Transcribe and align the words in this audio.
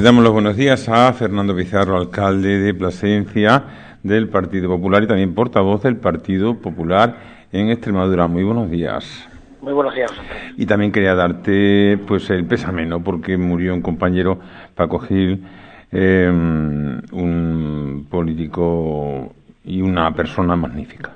Le 0.00 0.04
damos 0.04 0.24
los 0.24 0.32
buenos 0.32 0.56
días 0.56 0.88
a 0.88 1.12
Fernando 1.12 1.54
Pizarro, 1.54 1.94
alcalde 1.94 2.58
de 2.58 2.72
Plasencia 2.72 3.64
del 4.02 4.30
Partido 4.30 4.66
Popular 4.66 5.02
y 5.02 5.06
también 5.06 5.34
portavoz 5.34 5.82
del 5.82 5.96
Partido 5.96 6.54
Popular 6.54 7.16
en 7.52 7.68
Extremadura. 7.68 8.26
Muy 8.26 8.42
buenos 8.42 8.70
días. 8.70 9.28
Muy 9.60 9.74
buenos 9.74 9.94
días. 9.94 10.10
Y 10.56 10.64
también 10.64 10.90
quería 10.90 11.14
darte 11.14 11.98
pues 12.08 12.30
el 12.30 12.46
pésame, 12.46 12.86
¿no? 12.86 13.04
Porque 13.04 13.36
murió 13.36 13.74
un 13.74 13.82
compañero, 13.82 14.40
Paco 14.74 15.00
Gil, 15.00 15.44
em, 15.92 17.02
un 17.12 18.06
político 18.08 19.34
y 19.66 19.82
una 19.82 20.14
persona 20.14 20.56
magníficas. 20.56 21.12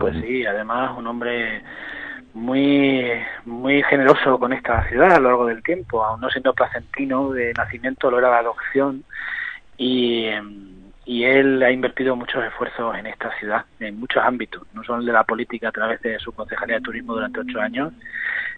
Pues 0.00 0.16
sí, 0.20 0.44
además 0.44 0.98
un 0.98 1.06
hombre 1.06 1.62
muy 2.34 3.10
muy 3.44 3.82
generoso 3.82 4.38
con 4.38 4.52
esta 4.52 4.88
ciudad 4.88 5.12
a 5.12 5.20
lo 5.20 5.28
largo 5.28 5.46
del 5.46 5.62
tiempo, 5.62 6.04
aún 6.04 6.20
no 6.20 6.30
siendo 6.30 6.54
placentino 6.54 7.30
de 7.30 7.52
nacimiento, 7.54 8.10
lo 8.10 8.18
era 8.18 8.30
la 8.30 8.38
adopción 8.38 9.04
y, 9.76 10.28
y 11.04 11.24
él 11.24 11.62
ha 11.62 11.70
invertido 11.70 12.16
muchos 12.16 12.44
esfuerzos 12.44 12.96
en 12.96 13.06
esta 13.06 13.36
ciudad, 13.38 13.64
en 13.80 13.98
muchos 13.98 14.22
ámbitos, 14.22 14.62
no 14.72 14.84
solo 14.84 15.04
de 15.04 15.12
la 15.12 15.24
política 15.24 15.68
a 15.68 15.72
través 15.72 16.00
de 16.02 16.18
su 16.18 16.32
concejalía 16.32 16.76
de 16.76 16.82
turismo 16.82 17.14
durante 17.14 17.40
ocho 17.40 17.60
años, 17.60 17.92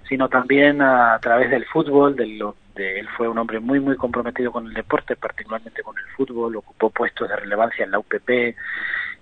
sino 0.09 0.29
también 0.29 0.83
a, 0.83 1.19
través 1.21 1.51
del 1.51 1.65
fútbol, 1.65 2.15
de 2.17 2.27
lo, 2.27 2.57
de, 2.75 3.01
él 3.01 3.09
fue 3.17 3.29
un 3.29 3.39
hombre 3.39 3.61
muy 3.61 3.81
muy 3.81 3.97
comprometido 3.97 4.53
con 4.53 4.67
el 4.67 4.75
deporte, 4.75 5.17
particularmente 5.17 5.83
con 5.83 5.97
el 5.99 6.05
fútbol, 6.17 6.57
ocupó 6.57 6.91
puestos 6.91 7.29
de 7.29 7.37
relevancia 7.37 7.85
en 7.85 7.91
la 7.91 7.99
UPP 7.99 8.55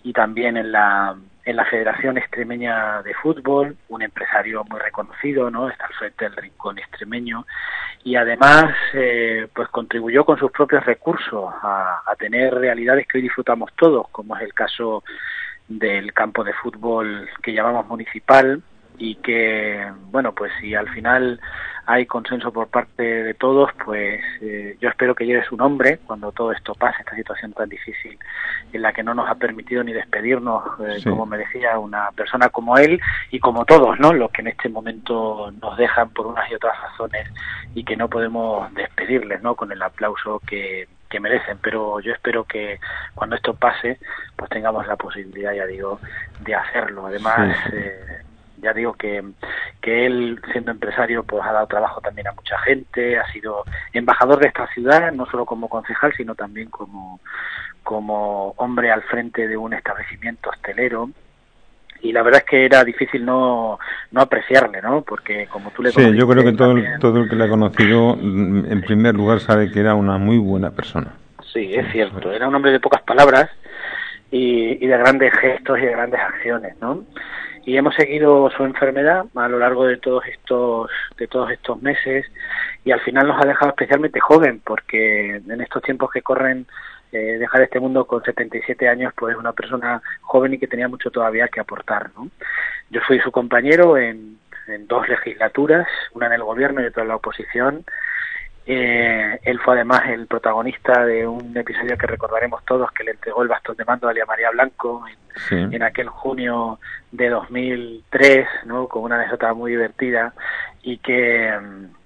y 0.03 0.13
también 0.13 0.57
en 0.57 0.73
la 0.73 1.17
en 1.45 1.57
la 1.57 1.65
Federación 1.65 2.19
Extremeña 2.19 3.03
de 3.03 3.15
Fútbol, 3.15 3.77
un 3.89 4.03
empresario 4.03 4.65
muy 4.65 4.79
reconocido, 4.79 5.51
¿no? 5.51 5.69
Está 5.69 5.87
al 5.87 5.95
frente 5.95 6.25
del 6.25 6.37
rincón 6.37 6.79
extremeño 6.79 7.47
y 8.05 8.17
además, 8.17 8.75
eh, 8.95 9.49
pues 9.53 9.69
contribuyó 9.69 10.25
con 10.25 10.39
sus 10.39 10.53
propios 10.53 10.85
recursos 10.85 11.53
a, 11.63 12.03
a, 12.07 12.17
tener 12.17 12.55
realidades 12.55 13.07
que 13.07 13.19
hoy 13.19 13.23
disfrutamos 13.23 13.71
todos, 13.77 14.09
como 14.11 14.37
es 14.37 14.43
el 14.43 14.55
caso 14.55 15.03
del 15.69 16.13
campo 16.13 16.45
de 16.45 16.53
fútbol 16.53 17.29
que 17.43 17.53
llamamos 17.53 17.87
municipal 17.87 18.63
y 18.99 19.17
que, 19.17 19.91
bueno, 20.11 20.33
pues 20.33 20.53
si 20.61 20.75
al 20.75 20.89
final 20.91 21.41
hay 21.85 22.07
consenso 22.07 22.53
por 22.53 22.69
parte 22.69 23.03
de 23.03 23.35
todos, 23.35 23.71
pues 23.85 24.23
eh, 24.41 24.77
yo 24.81 24.89
espero 24.89 25.15
que 25.15 25.27
llegue 25.27 25.45
su 25.45 25.57
nombre 25.57 25.99
cuando 26.07 26.31
todo 26.31 26.53
esto 26.53 26.75
pase, 26.75 27.01
esta 27.01 27.17
situación 27.17 27.53
tan 27.53 27.69
difícil 27.69 28.19
en 28.73 28.83
la 28.83 28.93
que 28.93 29.03
no 29.03 29.15
nos 29.15 29.29
ha 29.29 29.35
permitido 29.35 29.83
ni 29.83 29.93
despedirnos, 29.93 30.63
eh, 30.81 31.03
como 31.03 31.27
me 31.27 31.39
decía, 31.39 31.79
una 31.79 32.11
persona 32.13 32.51
como 32.51 32.77
él 32.79 33.01
y 33.31 33.41
como 33.41 33.65
todos, 33.65 33.99
¿no? 33.99 34.13
Los 34.13 34.31
que 34.31 34.43
en 34.43 34.49
este 34.49 34.69
momento 34.69 35.53
nos 35.61 35.77
dejan 35.77 36.11
por 36.11 36.27
unas 36.27 36.51
y 36.51 36.55
otras 36.55 36.81
razones 36.81 37.29
y 37.75 37.85
que 37.85 37.97
no 37.97 38.09
podemos 38.09 38.73
despedirles, 38.75 39.43
¿no? 39.43 39.57
Con 39.57 39.73
el 39.73 39.83
aplauso 39.83 40.41
que, 40.47 40.87
que 41.11 41.21
merecen, 41.21 41.59
pero 41.61 42.01
yo 42.01 42.13
espero 42.13 42.45
que 42.45 42.79
cuando 43.15 43.37
esto 43.37 43.55
pase, 43.55 43.99
pues 44.37 44.49
tengamos 44.51 44.87
la 44.87 44.97
posibilidad, 44.97 45.53
ya 45.53 45.67
digo, 45.67 46.01
de 46.41 46.55
hacerlo. 46.55 47.07
Además, 47.07 47.55
eh, 47.73 48.23
ya 48.63 48.73
digo 48.73 48.95
que, 48.95 49.23
que 49.81 50.07
él, 50.07 50.41
siendo 50.53 50.71
empresario, 50.71 51.25
pues 51.25 51.43
ha 51.45 51.53
dado 51.53 51.67
trabajo 51.67 52.01
también 52.01 52.29
a 52.29 52.33
mucha 52.33 52.59
gente, 52.61 53.19
ha 53.19 53.27
sido 53.33 53.65
embajador 53.93 54.41
de 54.41 54.49
esta 54.49 54.67
ciudad, 54.69 55.13
no 55.13 55.27
solo 55.27 55.45
como 55.45 55.69
concejal, 55.69 56.13
sino 56.17 56.35
también 56.35 56.71
como, 56.71 57.21
como 57.83 58.51
hombre 58.57 58.91
al 58.91 59.03
frente 59.03 59.49
de 59.49 59.57
un 59.57 59.75
establecimiento 59.75 60.51
hostelero 60.51 61.11
y 62.03 62.13
la 62.13 62.23
verdad 62.23 62.43
es 62.45 62.51
que 62.51 62.65
era 62.65 62.85
difícil 62.85 63.25
no, 63.25 63.79
no 64.11 64.21
apreciarle, 64.21 64.83
¿no? 64.83 65.03
Porque 65.03 65.47
como 65.47 65.71
tú 65.71 65.83
le 65.83 65.93
Sí, 65.93 66.15
yo 66.17 66.27
creo 66.27 66.45
que 66.45 66.53
todo, 66.53 66.73
el, 66.73 66.99
todo 66.99 67.21
el 67.21 67.29
que 67.29 67.37
le 67.37 67.45
ha 67.45 67.49
conocido, 67.49 68.15
en 68.21 68.83
primer 68.83 69.15
lugar, 69.15 69.39
sabe 69.39 69.71
que 69.71 69.81
era 69.81 69.95
una 69.95 70.19
muy 70.19 70.37
buena 70.39 70.73
persona. 70.73 71.15
Sí, 71.53 71.71
es 71.73 71.91
cierto. 71.93 72.33
Era 72.33 72.49
un 72.49 72.55
hombre 72.55 72.73
de 72.73 72.81
pocas 72.81 73.03
palabras 73.03 73.49
y, 74.33 74.85
y 74.85 74.87
de 74.87 74.99
grandes 74.99 75.33
gestos 75.39 75.79
y 75.79 75.83
de 75.83 75.93
grandes 75.93 76.21
acciones, 76.21 76.75
¿no? 76.81 77.05
Y 77.65 77.77
hemos 77.77 77.95
seguido 77.95 78.51
su 78.51 78.65
enfermedad 78.65 79.25
a 79.35 79.49
lo 79.49 79.59
largo 79.59 79.85
de 79.87 79.97
todos 79.97 80.25
estos 80.27 80.91
de 81.17 81.29
todos 81.29 81.51
estos 81.51 81.81
meses 81.81 82.27
y 82.85 82.91
al 82.91 83.01
final 83.01 83.29
nos 83.29 83.43
ha 83.43 83.47
dejado 83.47 83.71
especialmente 83.71 84.21
joven 84.21 84.61
porque 84.65 85.37
en 85.37 85.61
estos 85.61 85.83
tiempos 85.83 86.11
que 86.11 86.23
corren 86.23 86.67
eh, 87.13 87.39
dejar 87.39 87.63
este 87.63 87.79
mundo 87.79 88.05
con 88.07 88.23
77 88.23 88.89
años 88.89 89.13
pues 89.17 89.35
es 89.35 89.39
una 89.39 89.53
persona 89.53 90.03
joven 90.23 90.55
y 90.55 90.59
que 90.59 90.67
tenía 90.67 90.89
mucho 90.89 91.11
todavía 91.11 91.49
que 91.49 91.61
aportar 91.61 92.11
¿no? 92.17 92.29
yo 92.91 93.01
fui 93.07 93.21
su 93.21 93.31
compañero 93.31 93.97
en, 93.97 94.39
en 94.67 94.87
dos 94.87 95.09
legislaturas 95.09 95.87
una 96.15 96.27
en 96.27 96.33
el 96.33 96.43
gobierno 96.43 96.83
y 96.83 96.87
otra 96.87 97.03
en 97.03 97.09
la 97.09 97.17
oposición 97.17 97.85
eh, 98.65 99.41
él 99.43 99.59
fue 99.61 99.75
además 99.75 100.03
el 100.09 100.27
protagonista 100.27 101.05
de 101.05 101.27
un 101.27 101.57
episodio 101.57 101.97
que 101.99 102.07
recordaremos 102.07 102.65
todos 102.65 102.93
que 102.93 103.03
le 103.03 103.13
entregó 103.13 103.43
el 103.43 103.49
bastón 103.49 103.77
de 103.77 103.85
mando 103.85 104.09
a 104.09 104.13
Lía 104.13 104.25
María 104.25 104.51
Blanco 104.51 105.05
en, 105.51 105.83
aquel 105.83 106.09
junio 106.09 106.79
de 107.11 107.31
2003, 107.31 108.47
¿no? 108.67 108.87
Con 108.87 109.05
una 109.05 109.17
anécdota 109.17 109.53
muy 109.55 109.73
divertida 109.73 110.33
y 110.83 110.99
que 110.99 111.53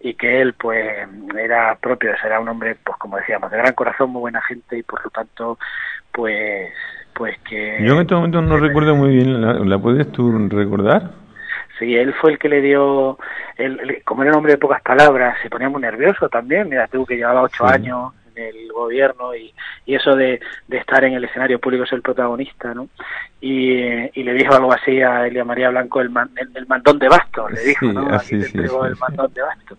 y 0.01 0.15
que 0.15 0.41
él 0.41 0.55
pues 0.55 1.09
era 1.37 1.77
propio, 1.77 2.13
era 2.25 2.41
un 2.41 2.49
hombre 2.49 2.77
pues 2.83 2.97
como 2.99 3.17
decíamos 3.17 3.51
de 3.51 3.59
gran 3.59 3.75
corazón, 3.75 4.11
muy 4.11 4.21
buena 4.21 4.41
gente 4.43 4.79
y 4.79 4.83
por 4.83 5.05
lo 5.05 5.11
tanto 5.11 5.59
pues 6.13 6.73
pues 7.13 7.37
que 7.41 7.79
yo 7.81 7.95
en 7.95 8.01
este 8.01 8.15
momento 8.15 8.41
no 8.41 8.57
recuerdo 8.59 8.95
muy 8.95 9.17
bien, 9.17 9.43
¿la, 9.43 9.55
la 9.55 9.79
puedes 9.79 10.11
tú 10.13 10.49
recordar? 10.49 11.26
Sí, 11.79 11.95
él 11.97 12.15
fue 12.15 12.33
el 12.33 12.39
que 12.39 12.49
le 12.49 12.63
dio, 12.63 13.19
él, 13.57 14.03
como 14.05 14.23
era 14.23 14.33
un 14.33 14.39
hombre 14.39 14.53
de 14.53 14.59
pocas 14.59 14.81
palabras, 14.83 15.37
se 15.43 15.51
ponía 15.51 15.69
muy 15.69 15.83
nervioso 15.83 16.29
también, 16.29 16.69
mira, 16.69 16.89
tuvo 16.89 17.05
que 17.05 17.17
llevaba 17.17 17.43
ocho 17.43 17.67
años 17.67 18.13
el 18.37 18.73
gobierno 18.73 19.35
y, 19.35 19.53
y 19.85 19.95
eso 19.95 20.15
de, 20.15 20.41
de, 20.69 20.77
estar 20.79 21.05
en 21.05 21.15
el 21.15 21.25
escenario 21.25 21.59
público 21.59 21.87
ser 21.87 21.97
el 21.97 22.03
protagonista, 22.03 22.75
¿no? 22.75 22.89
Y, 23.41 23.81
y, 24.19 24.23
le 24.23 24.33
dijo 24.35 24.55
algo 24.55 24.73
así 24.73 25.01
a 25.01 25.27
Elia 25.27 25.45
María 25.45 25.71
Blanco, 25.71 26.01
el, 26.01 26.11
man, 26.11 26.31
el, 26.37 26.51
el 26.55 26.67
mandón 26.67 26.99
de 26.99 27.09
basto, 27.09 27.49
le 27.49 27.61
dijo, 27.63 27.87
¿no? 27.87 28.09
Así, 28.09 28.39
te 28.39 28.47
entregó 28.47 28.87
el 28.87 28.97
mandón 28.97 29.33
de 29.33 29.43
basto. 29.43 29.77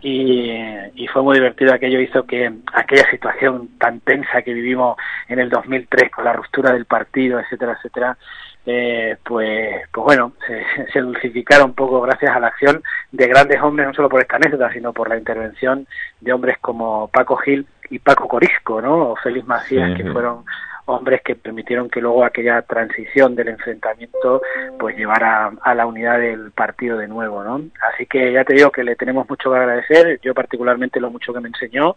Y, 0.00 0.50
y 0.94 1.06
fue 1.08 1.22
muy 1.22 1.34
divertido, 1.34 1.72
aquello 1.72 2.00
hizo 2.00 2.24
que 2.24 2.52
aquella 2.72 3.10
situación 3.10 3.68
tan 3.78 4.00
tensa 4.00 4.42
que 4.42 4.54
vivimos 4.54 4.96
en 5.28 5.38
el 5.38 5.50
2003 5.50 6.10
con 6.10 6.24
la 6.24 6.32
ruptura 6.32 6.72
del 6.72 6.84
partido, 6.84 7.40
etcétera, 7.40 7.72
etcétera, 7.72 8.16
eh, 8.68 9.16
pues, 9.22 9.88
pues 9.92 10.04
bueno, 10.04 10.32
se, 10.44 10.64
se, 10.92 11.00
dulcificara 11.00 11.64
un 11.64 11.74
poco 11.74 12.00
gracias 12.00 12.34
a 12.34 12.40
la 12.40 12.48
acción 12.48 12.82
de 13.12 13.28
grandes 13.28 13.62
hombres, 13.62 13.86
no 13.86 13.94
solo 13.94 14.08
por 14.08 14.20
esta 14.20 14.36
anécdota, 14.36 14.72
sino 14.72 14.92
por 14.92 15.08
la 15.08 15.16
intervención 15.16 15.86
de 16.20 16.32
hombres 16.32 16.58
como 16.60 17.08
Paco 17.08 17.36
Gil 17.36 17.64
y 17.90 17.98
Paco 17.98 18.28
Corisco, 18.28 18.80
¿no? 18.80 19.10
O 19.10 19.16
Félix 19.16 19.46
Macías, 19.46 19.96
sí, 19.96 20.02
que 20.02 20.12
fueron 20.12 20.44
hombres 20.86 21.20
que 21.22 21.34
permitieron 21.34 21.90
que 21.90 22.00
luego 22.00 22.24
aquella 22.24 22.62
transición 22.62 23.34
del 23.34 23.48
enfrentamiento 23.48 24.40
pues 24.78 24.96
llevara 24.96 25.52
a 25.62 25.74
la 25.74 25.86
unidad 25.86 26.20
del 26.20 26.52
partido 26.52 26.96
de 26.96 27.08
nuevo, 27.08 27.42
¿no? 27.42 27.60
Así 27.92 28.06
que 28.06 28.32
ya 28.32 28.44
te 28.44 28.54
digo 28.54 28.70
que 28.70 28.84
le 28.84 28.96
tenemos 28.96 29.28
mucho 29.28 29.50
que 29.50 29.56
agradecer, 29.56 30.20
yo 30.22 30.32
particularmente 30.32 31.00
lo 31.00 31.10
mucho 31.10 31.32
que 31.32 31.40
me 31.40 31.48
enseñó, 31.48 31.96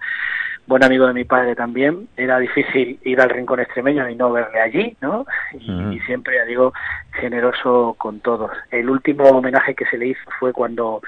buen 0.66 0.84
amigo 0.84 1.08
de 1.08 1.14
mi 1.14 1.24
padre 1.24 1.56
también, 1.56 2.08
era 2.18 2.40
difícil 2.40 3.00
ir 3.04 3.22
al 3.22 3.30
rincón 3.30 3.60
extremeño 3.60 4.10
y 4.10 4.16
no 4.16 4.32
verle 4.32 4.60
allí, 4.60 4.98
¿no? 5.02 5.26
Y, 5.54 6.00
siempre, 6.02 6.36
ya 6.36 6.46
digo, 6.46 6.74
generoso 7.14 7.96
con 7.98 8.20
todos. 8.20 8.52
El 8.72 8.90
último 8.90 9.26
homenaje 9.26 9.76
que 9.76 9.86
se 9.86 9.98
le 9.98 10.08
hizo 10.08 10.30
fue 10.40 10.52
cuando 10.52 11.02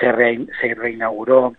se, 0.00 0.06
se 0.60 0.74
reinauguró 0.74 1.54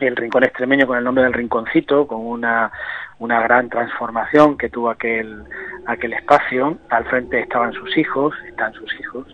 el 0.00 0.16
Rincón 0.16 0.44
Extremeño 0.44 0.86
con 0.86 0.98
el 0.98 1.04
nombre 1.04 1.24
del 1.24 1.32
Rinconcito, 1.32 2.06
con 2.06 2.20
una, 2.20 2.70
una 3.18 3.40
gran 3.42 3.68
transformación 3.68 4.56
que 4.56 4.68
tuvo 4.68 4.90
aquel, 4.90 5.42
aquel 5.86 6.12
espacio. 6.12 6.78
Al 6.90 7.04
frente 7.06 7.40
estaban 7.40 7.72
sus 7.72 7.96
hijos, 7.96 8.34
están 8.46 8.72
sus 8.74 8.92
hijos, 9.00 9.26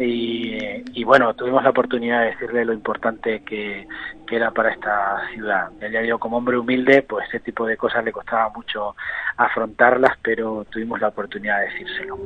y, 0.00 1.02
bueno, 1.04 1.34
tuvimos 1.34 1.62
la 1.64 1.70
oportunidad 1.70 2.20
de 2.20 2.26
decirle 2.26 2.64
lo 2.64 2.72
importante 2.72 3.42
que, 3.44 3.86
era 4.30 4.50
para 4.50 4.70
esta 4.70 5.22
ciudad. 5.32 5.70
Él 5.80 5.90
ya 5.90 6.02
digo, 6.02 6.18
como 6.18 6.36
hombre 6.36 6.58
humilde, 6.58 7.00
pues 7.00 7.24
este 7.24 7.40
tipo 7.40 7.66
de 7.66 7.78
cosas 7.78 8.04
le 8.04 8.12
costaba 8.12 8.50
mucho 8.54 8.94
afrontarlas, 9.38 10.18
pero 10.22 10.66
tuvimos 10.68 11.00
la 11.00 11.08
oportunidad 11.08 11.60
de 11.60 11.64
decírselo. 11.68 12.18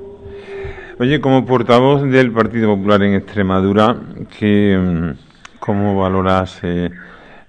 Oye, 0.99 1.21
como 1.21 1.47
portavoz 1.47 2.03
del 2.03 2.33
Partido 2.33 2.75
Popular 2.75 3.05
en 3.05 3.15
Extremadura, 3.15 3.95
¿qué, 4.37 4.77
mm, 4.77 5.61
¿cómo 5.61 5.97
valoras 5.97 6.59
eh, 6.65 6.91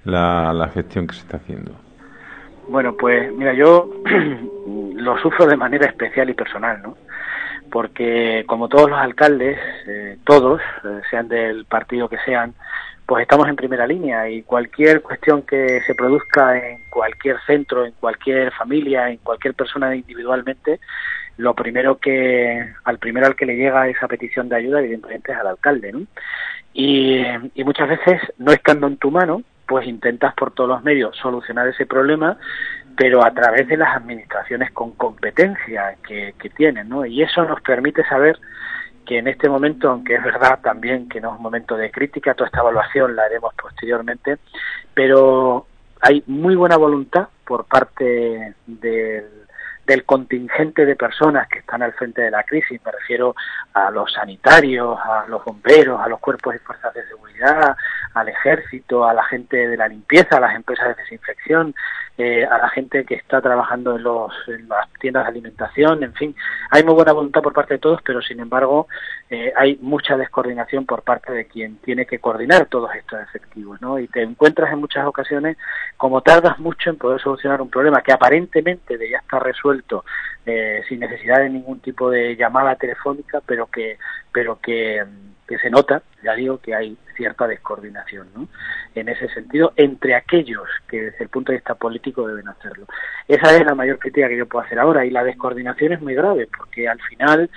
la, 0.06 0.54
la 0.54 0.70
gestión 0.70 1.08
que 1.08 1.16
se 1.16 1.22
está 1.22 1.38
haciendo? 1.38 1.72
Bueno, 2.68 2.96
pues 2.96 3.32
mira, 3.34 3.54
yo 3.54 3.90
lo 4.96 5.18
sufro 5.20 5.46
de 5.46 5.58
manera 5.58 5.88
especial 5.88 6.30
y 6.30 6.34
personal, 6.34 6.82
¿no? 6.82 6.96
porque 7.74 8.44
como 8.46 8.70
todos 8.70 8.88
los 8.88 9.00
alcaldes, 9.00 9.58
eh, 9.88 10.18
todos, 10.26 10.62
eh, 10.62 11.02
sean 11.10 11.28
del 11.28 11.66
partido 11.66 12.08
que 12.08 12.20
sean, 12.24 12.54
pues 13.08 13.24
estamos 13.24 13.50
en 13.50 13.56
primera 13.56 13.88
línea 13.88 14.30
y 14.30 14.44
cualquier 14.44 15.02
cuestión 15.02 15.42
que 15.42 15.82
se 15.82 15.96
produzca 15.96 16.56
en 16.56 16.84
cualquier 16.92 17.38
centro, 17.48 17.84
en 17.84 17.94
cualquier 17.94 18.52
familia, 18.52 19.10
en 19.10 19.18
cualquier 19.18 19.56
persona 19.56 19.96
individualmente, 19.96 20.80
lo 21.38 21.56
primero 21.56 21.98
que, 21.98 22.74
al 22.84 23.00
primero 23.00 23.26
al 23.26 23.36
que 23.36 23.48
le 23.48 23.56
llega 23.56 23.88
esa 23.88 24.08
petición 24.08 24.50
de 24.50 24.58
ayuda, 24.58 24.80
evidentemente, 24.80 25.32
es 25.32 25.38
al 25.40 25.48
alcalde, 25.48 25.92
¿no? 25.94 26.02
Y, 26.74 27.24
y 27.56 27.64
muchas 27.64 27.90
veces, 27.90 28.22
no 28.38 28.52
estando 28.52 28.86
en 28.86 28.98
tu 28.98 29.10
mano, 29.10 29.42
pues 29.66 29.88
intentas 29.88 30.34
por 30.36 30.52
todos 30.52 30.70
los 30.70 30.84
medios 30.84 31.16
solucionar 31.18 31.68
ese 31.68 31.86
problema 31.86 32.38
pero 32.96 33.24
a 33.24 33.32
través 33.32 33.68
de 33.68 33.78
las 33.78 33.96
administraciones 33.96 34.72
con 34.72 34.92
competencia 34.92 35.96
que, 36.08 36.34
tienen, 36.56 36.90
¿no? 36.90 37.06
Y 37.06 37.24
eso 37.24 37.44
nos 37.44 37.62
permite 37.62 38.04
saber 38.06 38.38
que 39.06 39.18
en 39.18 39.28
este 39.28 39.50
momento, 39.50 39.90
aunque 39.90 40.16
es 40.16 40.24
verdad 40.24 40.60
también 40.62 41.10
que 41.10 41.20
no 41.20 41.32
es 41.32 41.38
un 41.38 41.44
momento 41.44 41.76
de 41.76 41.92
crítica, 41.92 42.36
toda 42.36 42.48
esta 42.48 42.60
evaluación 42.60 43.16
la 43.16 43.24
haremos 43.24 43.54
posteriormente, 43.56 44.38
pero 44.94 45.66
hay 46.02 46.24
muy 46.28 46.56
buena 46.56 46.78
voluntad 46.78 47.30
por 47.46 47.66
parte 47.66 48.54
del, 48.68 49.26
del 49.86 50.06
contingente 50.06 50.86
de 50.86 50.96
personas 50.96 51.48
que 51.50 51.60
están 51.60 51.82
al 51.84 51.94
frente 51.94 52.22
de 52.22 52.32
la 52.32 52.44
crisis, 52.44 52.80
me 52.86 52.92
refiero 52.92 53.36
a 53.74 53.92
los 53.92 54.12
sanitarios, 54.14 54.98
a 55.04 55.26
los 55.28 55.44
bomberos, 55.44 56.00
a 56.00 56.08
los 56.08 56.20
cuerpos 56.20 56.56
y 56.56 56.60
fuerzas 56.60 56.94
de 56.94 57.06
seguridad, 57.08 57.76
al 58.14 58.30
ejército, 58.30 59.06
a 59.06 59.14
la 59.14 59.24
gente 59.24 59.68
de 59.68 59.76
la 59.76 59.88
limpieza, 59.88 60.38
a 60.38 60.40
las 60.40 60.56
empresas 60.56 60.90
de 60.90 61.04
desinfección, 61.04 61.76
eh, 62.18 62.46
a 62.46 62.60
la 62.60 62.70
gente 62.70 63.04
que 63.06 63.16
está 63.16 63.42
trabajando 63.42 63.96
en, 63.96 64.04
los, 64.04 64.32
en 64.48 64.70
las 64.70 64.88
tiendas 65.00 65.24
de 65.24 65.30
alimentación, 65.30 66.04
en 66.04 66.14
fin, 66.14 66.36
hay 66.70 66.84
muy 66.84 66.94
buena 66.94 67.12
voluntad 67.12 67.42
por 67.42 67.54
parte 67.54 67.74
de 67.74 67.80
todos, 67.80 68.02
pero 68.04 68.22
sin 68.22 68.40
embargo 68.40 68.88
eh, 69.30 69.52
hay 69.58 69.80
mucha 69.82 70.16
descoordinación 70.16 70.86
por 70.86 71.02
parte 71.02 71.34
de 71.34 71.46
quien 71.46 71.78
tiene 71.78 72.06
que 72.06 72.20
coordinar 72.20 72.68
todos 72.68 72.94
estos 72.96 73.20
efectivos, 73.22 73.82
¿no? 73.82 73.98
Y 73.98 74.08
te 74.08 74.22
encuentras 74.22 74.72
en 74.72 74.80
muchas 74.80 75.08
ocasiones 75.08 75.58
como 75.98 76.22
tardas 76.22 76.60
mucho 76.60 76.92
en 76.92 76.98
poder 76.98 77.20
solucionar 77.20 77.62
un 77.62 77.70
problema 77.70 78.02
que 78.02 78.14
aparentemente 78.14 78.98
ya 79.10 79.18
está 79.18 79.40
resuelto 79.40 79.73
eh, 80.46 80.82
sin 80.88 81.00
necesidad 81.00 81.40
de 81.40 81.50
ningún 81.50 81.80
tipo 81.80 82.10
de 82.10 82.36
llamada 82.36 82.76
telefónica, 82.76 83.42
pero 83.46 83.68
que, 83.68 83.98
pero 84.32 84.60
que 84.60 85.04
que 85.48 85.58
se 85.60 85.70
nota, 85.70 86.02
ya 86.24 86.34
digo, 86.34 86.60
que 86.60 86.74
hay 86.74 86.98
cierta 87.16 87.48
descoordinación 87.48 88.28
¿no? 88.36 88.48
en 88.96 89.10
ese 89.10 89.28
sentido 89.30 89.74
entre 89.76 90.16
aquellos 90.16 90.68
que 90.88 91.02
desde 91.02 91.24
el 91.24 91.30
punto 91.30 91.52
de 91.52 91.58
vista 91.58 91.76
político 91.76 92.28
deben 92.28 92.48
hacerlo. 92.48 92.86
Esa 93.28 93.56
es 93.56 93.66
la 93.66 93.76
mayor 93.76 94.00
crítica 94.00 94.30
que 94.30 94.38
yo 94.38 94.48
puedo 94.48 94.66
hacer 94.66 94.80
ahora 94.80 95.06
y 95.06 95.10
la 95.10 95.24
descoordinación 95.24 95.94
es 95.94 96.02
muy 96.02 96.16
grave 96.16 96.48
porque 96.58 96.88
al 96.88 97.00
final, 97.02 97.50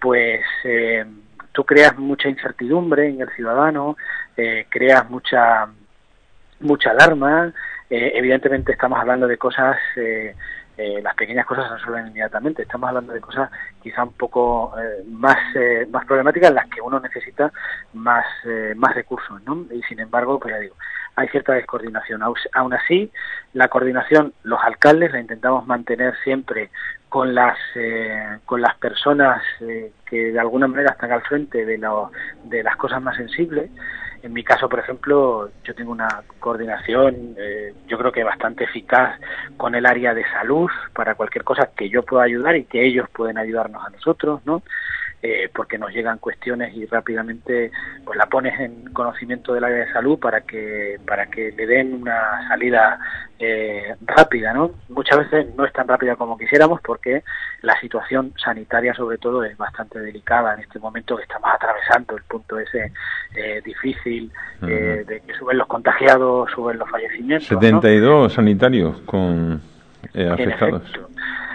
pues, 0.00 0.40
eh, 0.64 1.04
tú 1.52 1.64
creas 1.64 1.96
mucha 1.98 2.28
incertidumbre 2.28 3.08
en 3.08 3.20
el 3.20 3.30
ciudadano, 3.30 3.96
eh, 4.36 4.66
creas 4.70 5.08
mucha 5.10 5.68
mucha 6.60 6.90
alarma, 6.90 7.52
eh, 7.90 8.12
evidentemente 8.14 8.72
estamos 8.72 8.98
hablando 8.98 9.26
de 9.26 9.36
cosas 9.36 9.76
eh, 9.96 10.34
eh, 10.76 11.00
las 11.02 11.14
pequeñas 11.14 11.46
cosas 11.46 11.68
se 11.68 11.74
resuelven 11.76 12.08
inmediatamente. 12.08 12.62
Estamos 12.62 12.88
hablando 12.88 13.12
de 13.12 13.20
cosas 13.20 13.50
quizá 13.82 14.02
un 14.02 14.12
poco 14.12 14.74
eh, 14.78 15.04
más 15.08 15.36
eh, 15.54 15.86
más 15.90 16.04
problemáticas 16.04 16.48
en 16.48 16.56
las 16.56 16.68
que 16.68 16.80
uno 16.80 16.98
necesita 16.98 17.52
más 17.92 18.24
más 18.76 18.94
recursos, 18.94 19.42
¿no? 19.44 19.64
Y 19.72 19.82
sin 19.82 20.00
embargo, 20.00 20.38
pues 20.40 20.54
ya 20.54 20.60
digo, 20.60 20.74
hay 21.16 21.28
cierta 21.28 21.52
descoordinación. 21.52 22.22
Aún 22.22 22.74
así, 22.74 23.10
la 23.52 23.68
coordinación, 23.68 24.34
los 24.42 24.60
alcaldes 24.62 25.12
la 25.12 25.20
intentamos 25.20 25.66
mantener 25.66 26.14
siempre 26.24 26.70
con 27.08 27.34
las 27.34 27.56
con 28.44 28.60
las 28.60 28.76
personas 28.78 29.42
que 29.58 30.32
de 30.32 30.40
alguna 30.40 30.66
manera 30.66 30.92
están 30.92 31.12
al 31.12 31.22
frente 31.22 31.64
de, 31.64 31.78
lo, 31.78 32.10
de 32.44 32.62
las 32.62 32.76
cosas 32.76 33.00
más 33.00 33.16
sensibles 33.16 33.70
en 34.24 34.32
mi 34.32 34.42
caso, 34.42 34.70
por 34.70 34.78
ejemplo, 34.78 35.50
yo 35.64 35.74
tengo 35.74 35.92
una 35.92 36.22
coordinación, 36.40 37.34
eh, 37.36 37.74
yo 37.86 37.98
creo 37.98 38.10
que 38.10 38.24
bastante 38.24 38.64
eficaz 38.64 39.20
con 39.58 39.74
el 39.74 39.84
área 39.84 40.14
de 40.14 40.24
salud 40.30 40.70
para 40.94 41.14
cualquier 41.14 41.44
cosa 41.44 41.68
que 41.76 41.90
yo 41.90 42.02
pueda 42.02 42.24
ayudar 42.24 42.56
y 42.56 42.64
que 42.64 42.86
ellos 42.86 43.06
pueden 43.10 43.36
ayudarnos 43.36 43.84
a 43.84 43.90
nosotros, 43.90 44.40
¿no? 44.46 44.62
Eh, 45.26 45.48
porque 45.54 45.78
nos 45.78 45.90
llegan 45.90 46.18
cuestiones 46.18 46.76
y 46.76 46.84
rápidamente 46.84 47.70
pues 48.04 48.18
la 48.18 48.26
pones 48.26 48.60
en 48.60 48.92
conocimiento 48.92 49.54
del 49.54 49.64
área 49.64 49.86
de 49.86 49.90
salud 49.90 50.18
para 50.18 50.42
que 50.42 51.00
para 51.06 51.30
que 51.30 51.50
le 51.52 51.66
den 51.66 51.94
una 51.94 52.46
salida 52.46 52.98
eh, 53.38 53.94
rápida, 54.04 54.52
¿no? 54.52 54.72
Muchas 54.90 55.20
veces 55.20 55.46
no 55.56 55.64
es 55.64 55.72
tan 55.72 55.88
rápida 55.88 56.16
como 56.16 56.36
quisiéramos 56.36 56.82
porque 56.82 57.24
la 57.62 57.80
situación 57.80 58.34
sanitaria 58.36 58.92
sobre 58.92 59.16
todo 59.16 59.42
es 59.44 59.56
bastante 59.56 59.98
delicada 59.98 60.52
en 60.52 60.60
este 60.60 60.78
momento 60.78 61.16
que 61.16 61.22
estamos 61.22 61.48
atravesando 61.54 62.18
el 62.18 62.22
punto 62.24 62.58
ese 62.58 62.92
eh, 63.34 63.62
difícil 63.64 64.30
de 64.60 65.22
que 65.26 65.34
suben 65.38 65.56
los 65.56 65.68
contagiados, 65.68 66.50
suben 66.50 66.78
los 66.78 66.90
fallecimientos. 66.90 67.48
72 67.48 68.30
sanitarios 68.30 69.00
con 69.06 69.62
afectados. 70.14 70.82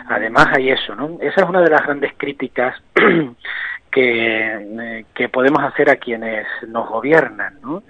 Además 0.10 0.48
hay 0.58 0.72
eso, 0.72 0.96
¿no? 0.96 1.18
Esa 1.22 1.42
es 1.42 1.50
una 1.50 1.62
de 1.62 1.70
las 1.70 1.84
grandes 1.84 2.14
críticas 2.18 2.76
que, 3.92 4.56
eh, 4.56 5.06
que 5.14 5.30
podemos 5.30 5.64
hacer 5.64 5.90
a 5.92 5.98
quienes 5.98 6.48
nos 6.68 6.90
gobiernan, 6.90 7.60
¿no? 7.62 7.84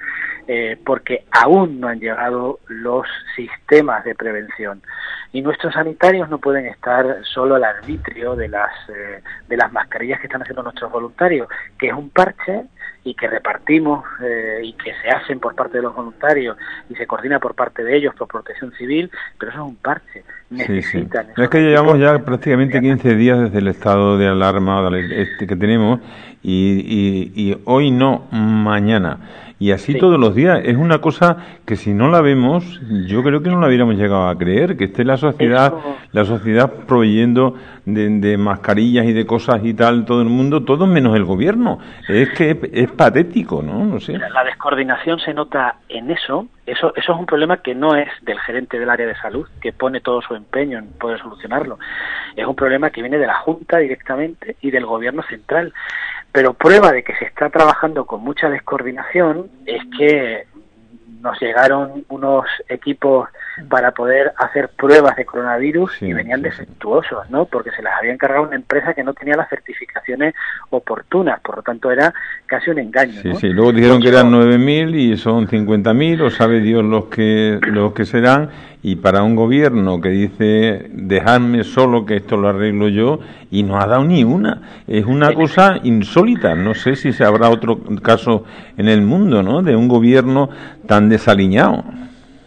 Eh, 0.45 0.77
porque 0.83 1.24
aún 1.31 1.80
no 1.80 1.88
han 1.88 2.00
llegado 2.00 2.60
los 2.68 3.07
sistemas 3.35 4.04
de 4.04 4.16
prevención 4.16 4.81
y 5.31 5.44
nuestros 5.44 5.76
sanitarios 5.76 6.28
no 6.28 6.40
pueden 6.40 6.66
estar 6.66 7.23
solo 7.23 7.54
al 7.54 7.64
arbitrio 7.64 8.35
de 8.35 8.47
las 8.47 8.71
eh, 8.90 9.21
de 9.47 9.57
las 9.57 9.71
mascarillas 9.71 10.19
que 10.19 10.26
están 10.26 10.42
haciendo 10.42 10.64
nuestros 10.64 10.92
voluntarios, 10.92 11.47
que 11.78 11.90
es 11.90 11.94
un 11.94 12.09
parche 12.09 12.64
y 13.04 13.14
que 13.14 13.28
repartimos 13.28 14.04
eh, 14.24 14.62
y 14.64 14.74
que 14.74 14.92
se 15.02 15.10
hacen 15.10 15.40
por 15.40 15.56
parte 15.56 15.78
de 15.78 15.84
los 15.84 15.96
voluntarios 15.96 16.58
y 16.90 16.96
se 16.96 17.08
coordina 17.08 17.40
por 17.40 17.56
parte 17.56 17.84
de 17.84 17.96
ellos 17.96 18.14
por 18.16 18.28
protección 18.28 18.72
civil, 18.74 19.10
pero 19.38 19.52
eso 19.52 19.62
es 19.62 19.68
un 19.68 19.76
parche. 19.78 20.24
Necesitan. 20.50 21.28
Es 21.38 21.50
que 21.50 21.60
llevamos 21.60 22.00
ya 22.00 22.20
prácticamente 22.20 22.82
15 22.82 23.16
días 23.16 23.40
desde 23.40 23.60
el 23.60 23.68
estado 23.68 24.18
de 24.18 24.28
alarma 24.28 24.90
este 24.98 25.46
que 25.46 25.56
tenemos 25.56 26.00
y, 26.42 27.32
y, 27.36 27.50
y 27.50 27.62
hoy 27.66 27.92
no, 27.92 28.28
mañana. 28.32 29.20
Y 29.59 29.73
así 29.73 29.97
todos 29.97 30.18
los 30.18 30.33
días. 30.33 30.61
Es 30.63 30.78
una 30.78 30.99
cosa 30.99 31.37
que 31.66 31.75
si 31.75 31.94
no 31.94 32.07
la 32.09 32.21
vemos, 32.21 32.80
yo 33.07 33.21
creo 33.23 33.44
que 33.44 33.49
no 33.49 33.59
la 33.59 33.68
hubiéramos 33.68 33.95
llegado 33.95 34.30
a 34.30 34.37
creer, 34.37 34.78
que 34.78 34.85
esté 34.85 35.04
la 35.04 35.18
sociedad, 35.18 35.73
la 36.13 36.23
sociedad 36.23 36.71
proveyendo 36.87 37.56
de, 37.85 38.37
mascarillas 38.37 39.06
y 39.06 39.11
de 39.11 39.25
cosas 39.25 39.59
y 39.63 39.73
tal, 39.73 40.06
todo 40.06 40.21
el 40.21 40.30
mundo, 40.30 40.63
todo 40.63 40.87
menos 40.87 41.13
el 41.16 41.25
gobierno. 41.25 41.80
Es 42.07 42.30
que 42.30 42.57
es, 42.71 42.92
patético, 42.92 43.61
¿no? 43.61 43.83
No 43.83 43.99
sé. 43.99 44.18
La 44.18 44.45
descoordinación 44.45 45.19
se 45.19 45.33
nota 45.33 45.75
en 45.89 46.09
eso. 46.09 46.47
Eso, 46.66 46.94
eso 46.95 47.13
es 47.13 47.19
un 47.19 47.25
problema 47.25 47.57
que 47.57 47.75
no 47.75 47.95
es 47.95 48.07
del 48.21 48.39
gerente 48.39 48.80
del 48.80 48.89
área 48.89 49.07
de 49.07 49.16
salud, 49.16 49.47
que 49.59 49.73
pone 49.73 50.01
todo 50.01 50.21
su 50.21 50.35
empeño 50.35 50.78
en 50.78 50.87
poder 50.94 51.19
solucionarlo. 51.19 51.80
Es 52.35 52.45
un 52.45 52.56
problema 52.56 52.92
que 52.92 53.01
viene 53.01 53.18
de 53.18 53.28
la 53.28 53.39
Junta 53.39 53.80
directamente 53.80 54.56
y 54.61 54.71
del 54.71 54.85
gobierno 54.85 55.23
central. 55.23 55.73
Pero 56.31 56.54
prueba 56.54 56.92
de 56.92 57.04
que 57.04 57.16
se 57.16 57.26
está 57.26 57.50
trabajando 57.50 58.06
con 58.06 58.21
mucha 58.21 58.50
descoordinación 58.50 59.50
es 59.66 59.81
que 59.98 60.45
nos 61.21 61.40
llegaron 61.42 62.06
unos 62.09 62.45
equipos 62.68 63.30
para 63.68 63.92
poder 63.92 64.31
hacer 64.37 64.69
pruebas 64.69 65.16
de 65.16 65.25
coronavirus 65.25 66.01
y 66.01 66.13
venían 66.13 66.42
defectuosos, 66.42 67.30
¿no? 67.30 67.45
Porque 67.45 67.71
se 67.71 67.81
las 67.81 67.94
había 67.97 68.13
encargado 68.13 68.44
una 68.44 68.56
empresa 68.56 68.94
que 68.94 69.04
no 69.04 69.13
tenía 69.13 69.35
las 69.35 69.49
certificaciones 69.49 70.33
oportunas, 70.69 71.39
por 71.42 71.57
lo 71.57 71.63
tanto 71.63 71.92
era 71.92 72.13
casi 72.45 72.69
un 72.69 72.80
engaño. 72.80 73.21
Sí, 73.21 73.33
sí, 73.35 73.49
luego 73.49 73.71
dijeron 73.71 74.01
que 74.01 74.09
eran 74.09 74.31
9.000 74.31 74.95
y 74.95 75.18
son 75.18 75.47
50.000, 75.47 76.21
o 76.21 76.30
sabe 76.30 76.61
Dios 76.61 76.83
los 76.83 77.06
que, 77.06 77.59
los 77.68 77.94
que 77.94 78.06
serán, 78.06 78.49
y 78.81 78.95
para 78.95 79.23
un 79.23 79.35
gobierno 79.35 79.99
que 79.99 80.09
dice 80.09 80.87
dejadme 80.94 81.63
solo 81.63 82.06
que 82.06 82.18
esto 82.18 82.37
lo 82.37 82.49
arreglo 82.49 82.87
yo, 82.87 83.19
y 83.51 83.63
no 83.63 83.80
ha 83.80 83.87
dado 83.87 84.04
ni 84.06 84.23
una. 84.23 84.61
Es 84.87 85.06
una 85.06 85.33
cosa 85.33 85.80
insólita, 85.83 86.56
no 86.56 86.73
sé 86.73 86.95
si 86.95 87.11
se 87.11 87.25
habrá 87.25 87.49
otro 87.49 87.80
caso 88.01 88.45
en 88.78 88.87
el 88.87 89.01
mundo, 89.01 89.44
¿no? 89.44 89.61
De 89.61 89.75
un 89.75 89.87
gobierno 89.87 90.49
tan 90.87 91.09
desaliñado. 91.09 91.83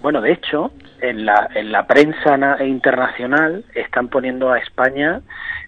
Bueno, 0.03 0.21
de 0.21 0.33
hecho, 0.33 0.73
en 1.03 1.27
la, 1.27 1.49
en 1.55 1.73
la 1.73 1.87
prensa 1.87 2.39
internacional 2.65 3.65
están 3.75 4.09
poniendo 4.09 4.51
a 4.51 4.59
España 4.59 5.21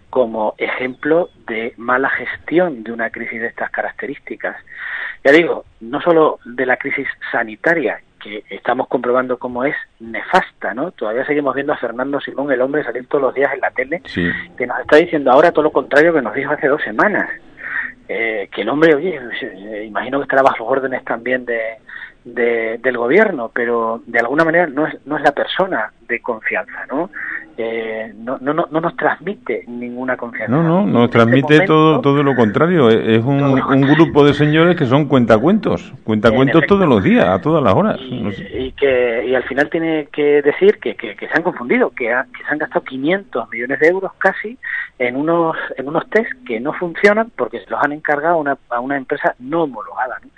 como 0.08 0.54
ejemplo 0.58 1.30
de 1.48 1.74
mala 1.76 2.08
gestión 2.08 2.84
de 2.84 2.92
una 2.92 3.10
crisis 3.10 3.40
de 3.40 3.48
estas 3.48 3.70
características. 3.70 4.56
Ya 5.24 5.32
digo, 5.32 5.64
no 5.80 6.00
solo 6.00 6.38
de 6.44 6.64
la 6.66 6.76
crisis 6.76 7.08
sanitaria, 7.32 8.00
que 8.22 8.44
estamos 8.48 8.86
comprobando 8.86 9.38
cómo 9.38 9.64
es 9.64 9.74
nefasta, 9.98 10.72
¿no? 10.72 10.92
Todavía 10.92 11.26
seguimos 11.26 11.54
viendo 11.54 11.72
a 11.72 11.78
Fernando 11.78 12.20
Simón, 12.20 12.52
el 12.52 12.60
hombre, 12.62 12.84
salir 12.84 13.06
todos 13.08 13.22
los 13.22 13.34
días 13.34 13.52
en 13.52 13.60
la 13.60 13.72
tele, 13.72 14.02
que 14.56 14.66
nos 14.66 14.80
está 14.80 14.96
diciendo 14.96 15.32
ahora 15.32 15.50
todo 15.50 15.64
lo 15.64 15.72
contrario 15.72 16.14
que 16.14 16.22
nos 16.22 16.34
dijo 16.34 16.52
hace 16.52 16.68
dos 16.68 16.82
semanas. 16.82 17.28
Eh, 18.08 18.48
que 18.52 18.62
el 18.62 18.68
hombre, 18.68 18.94
oye, 18.94 19.18
imagino 19.84 20.18
que 20.18 20.24
estará 20.24 20.42
bajo 20.42 20.64
órdenes 20.64 21.04
también 21.04 21.44
de, 21.44 21.58
de, 22.24 22.78
del 22.78 22.96
gobierno, 22.96 23.50
pero 23.54 24.02
de 24.06 24.18
alguna 24.18 24.44
manera 24.44 24.66
no 24.66 24.86
es, 24.86 24.94
no 25.06 25.16
es 25.16 25.22
la 25.22 25.32
persona 25.32 25.92
de 26.08 26.20
confianza, 26.20 26.86
¿no? 26.90 27.10
Eh, 27.56 28.12
no, 28.16 28.36
no, 28.40 28.52
no, 28.52 28.66
nos 28.80 28.96
transmite 28.96 29.62
ninguna 29.68 30.16
confianza. 30.16 30.50
No, 30.50 30.62
no, 30.64 30.84
nos 30.84 31.04
este 31.04 31.18
transmite 31.18 31.60
todo, 31.60 32.00
todo 32.00 32.20
lo 32.24 32.34
contrario. 32.34 32.90
Es 32.90 33.22
un, 33.22 33.40
un, 33.40 33.80
grupo 33.82 34.26
de 34.26 34.34
señores 34.34 34.76
que 34.76 34.86
son 34.86 35.06
cuentacuentos, 35.06 35.92
cuentacuentos 36.02 36.66
todos 36.66 36.88
los 36.88 37.04
días, 37.04 37.28
a 37.28 37.40
todas 37.40 37.62
las 37.62 37.72
horas. 37.74 38.00
Y, 38.00 38.72
que 38.72 39.26
y 39.28 39.36
al 39.36 39.44
final 39.44 39.70
tiene 39.70 40.08
que 40.10 40.42
decir 40.42 40.78
que, 40.80 40.96
que, 40.96 41.14
se 41.16 41.32
han 41.32 41.44
confundido, 41.44 41.90
que, 41.90 42.06
que 42.06 42.44
se 42.44 42.50
han 42.50 42.58
gastado 42.58 42.84
500 42.84 43.48
millones 43.50 43.78
de 43.78 43.86
euros 43.86 44.12
casi 44.18 44.58
en 44.98 45.14
unos 45.14 45.56
en 45.76 45.86
unos 45.86 46.10
test 46.10 46.32
que 46.44 46.58
no 46.58 46.72
funcionan 46.72 47.30
porque 47.36 47.60
se 47.60 47.70
los 47.70 47.80
han 47.80 47.92
encargado 47.92 48.34
a 48.34 48.38
una, 48.38 48.58
a 48.70 48.80
una 48.80 48.96
empresa 48.96 49.36
no 49.38 49.62
homologada. 49.62 50.18
¿no? 50.24 50.28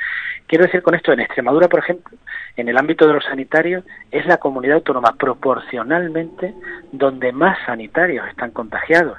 Quiero 0.46 0.64
decir 0.64 0.82
con 0.82 0.94
esto, 0.94 1.12
en 1.12 1.20
Extremadura, 1.20 1.68
por 1.68 1.80
ejemplo, 1.80 2.16
en 2.56 2.68
el 2.68 2.76
ámbito 2.76 3.06
de 3.06 3.14
los 3.14 3.24
sanitarios, 3.24 3.84
es 4.10 4.26
la 4.26 4.36
comunidad 4.36 4.76
autónoma 4.76 5.14
proporcionalmente 5.18 6.54
donde 6.92 7.32
más 7.32 7.58
sanitarios 7.66 8.28
están 8.28 8.52
contagiados. 8.52 9.18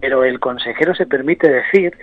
Pero 0.00 0.24
el 0.24 0.40
consejero 0.40 0.94
se 0.94 1.06
permite 1.06 1.48
decir 1.48 1.96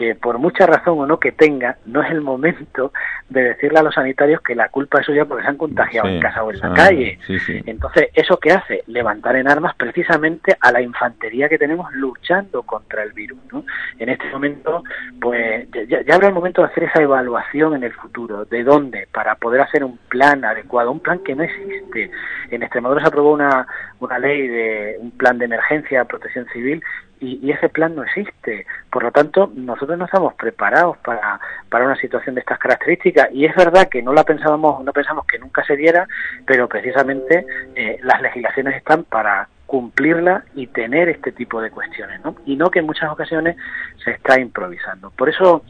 que 0.00 0.14
por 0.14 0.38
mucha 0.38 0.64
razón 0.64 0.98
o 0.98 1.06
no 1.06 1.20
que 1.20 1.30
tenga, 1.30 1.76
no 1.84 2.02
es 2.02 2.10
el 2.10 2.22
momento 2.22 2.90
de 3.28 3.42
decirle 3.42 3.80
a 3.80 3.82
los 3.82 3.94
sanitarios 3.94 4.40
que 4.40 4.54
la 4.54 4.70
culpa 4.70 5.00
es 5.00 5.04
suya 5.04 5.26
porque 5.26 5.42
se 5.42 5.50
han 5.50 5.58
contagiado 5.58 6.08
en 6.08 6.20
casa 6.20 6.42
o 6.42 6.50
en 6.50 6.58
la 6.58 6.68
ah, 6.68 6.74
calle. 6.74 7.18
Entonces, 7.66 8.08
¿eso 8.14 8.38
qué 8.38 8.52
hace? 8.52 8.82
Levantar 8.86 9.36
en 9.36 9.46
armas 9.46 9.74
precisamente 9.76 10.56
a 10.58 10.72
la 10.72 10.80
infantería 10.80 11.50
que 11.50 11.58
tenemos 11.58 11.92
luchando 11.92 12.62
contra 12.62 13.02
el 13.02 13.12
virus. 13.12 13.38
¿no? 13.52 13.62
En 13.98 14.08
este 14.08 14.30
momento, 14.30 14.84
pues 15.20 15.68
ya, 15.70 16.00
ya 16.00 16.14
habrá 16.14 16.28
el 16.28 16.34
momento 16.34 16.62
de 16.62 16.68
hacer 16.68 16.84
esa 16.84 17.02
evaluación 17.02 17.74
en 17.74 17.84
el 17.84 17.92
futuro. 17.92 18.46
¿De 18.46 18.64
dónde? 18.64 19.06
Para 19.12 19.34
poder 19.34 19.60
hacer 19.60 19.84
un 19.84 19.98
plan 20.08 20.46
adecuado, 20.46 20.92
un 20.92 21.00
plan 21.00 21.18
que 21.18 21.34
no 21.34 21.42
existe. 21.42 22.10
En 22.50 22.62
Extremadura 22.62 23.02
se 23.02 23.08
aprobó 23.08 23.32
una, 23.32 23.66
una 23.98 24.18
ley 24.18 24.48
de 24.48 24.96
un 24.98 25.10
plan 25.10 25.36
de 25.36 25.44
emergencia, 25.44 26.06
protección 26.06 26.46
civil, 26.54 26.82
y, 27.20 27.50
ese 27.50 27.68
plan 27.68 27.94
no 27.94 28.02
existe. 28.02 28.66
Por 28.90 29.02
lo 29.02 29.12
tanto, 29.12 29.52
nosotros 29.54 29.98
no 29.98 30.06
estamos 30.06 30.34
preparados 30.34 30.96
para, 30.98 31.38
para 31.68 31.84
una 31.84 31.96
situación 31.96 32.34
de 32.34 32.40
estas 32.40 32.58
características 32.58 33.28
y 33.32 33.44
es 33.44 33.54
verdad 33.54 33.88
que 33.88 34.02
no 34.02 34.12
la 34.12 34.24
pensábamos, 34.24 34.82
no 34.84 34.92
pensamos 34.92 35.26
que 35.26 35.38
nunca 35.38 35.62
se 35.64 35.76
diera, 35.76 36.08
pero 36.46 36.68
precisamente 36.68 37.44
eh, 37.74 37.98
las 38.02 38.22
legislaciones 38.22 38.76
están 38.76 39.04
para 39.04 39.48
cumplirla 39.66 40.44
y 40.54 40.66
tener 40.66 41.08
este 41.08 41.30
tipo 41.30 41.60
de 41.60 41.70
cuestiones, 41.70 42.20
¿no? 42.24 42.34
Y 42.44 42.56
no 42.56 42.70
que 42.70 42.80
en 42.80 42.86
muchas 42.86 43.10
ocasiones 43.10 43.56
se 44.02 44.10
está 44.10 44.40
improvisando. 44.40 45.10
Por 45.10 45.28
eso, 45.28 45.62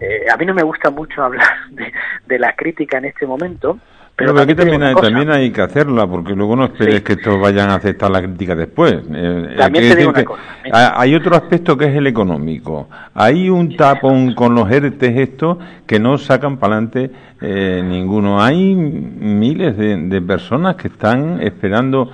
eh, 0.00 0.24
a 0.32 0.36
mí 0.38 0.46
no 0.46 0.54
me 0.54 0.62
gusta 0.62 0.90
mucho 0.90 1.22
hablar 1.24 1.68
de, 1.70 1.92
de 2.26 2.38
la 2.38 2.54
crítica 2.54 2.98
en 2.98 3.06
este 3.06 3.26
momento, 3.26 3.78
pero, 4.16 4.38
aquí 4.40 4.54
también 4.54 4.82
hay, 4.82 4.94
también 4.94 5.30
hay 5.30 5.50
que 5.50 5.60
hacerla, 5.60 6.06
porque 6.06 6.34
luego 6.34 6.54
no 6.54 6.66
esperes 6.66 7.02
que 7.02 7.14
estos 7.14 7.40
vayan 7.40 7.70
a 7.70 7.76
aceptar 7.76 8.10
la 8.10 8.22
crítica 8.22 8.54
después. 8.54 8.94
Eh, 9.12 9.56
eh, 9.56 10.70
hay 10.72 11.14
otro 11.16 11.34
aspecto 11.34 11.76
que 11.76 11.86
es 11.86 11.96
el 11.96 12.06
económico. 12.06 12.88
Hay 13.12 13.50
un 13.50 13.76
tapón 13.76 14.34
con 14.34 14.54
los 14.54 14.70
ERTES 14.70 15.16
estos 15.16 15.58
que 15.86 15.98
no 15.98 16.16
sacan 16.18 16.58
para 16.58 16.74
adelante 16.74 17.10
eh, 17.44 17.82
ninguno. 17.84 18.42
Hay 18.42 18.74
miles 18.74 19.76
de, 19.76 20.22
personas 20.22 20.76
que 20.76 20.88
están 20.88 21.40
esperando 21.42 22.10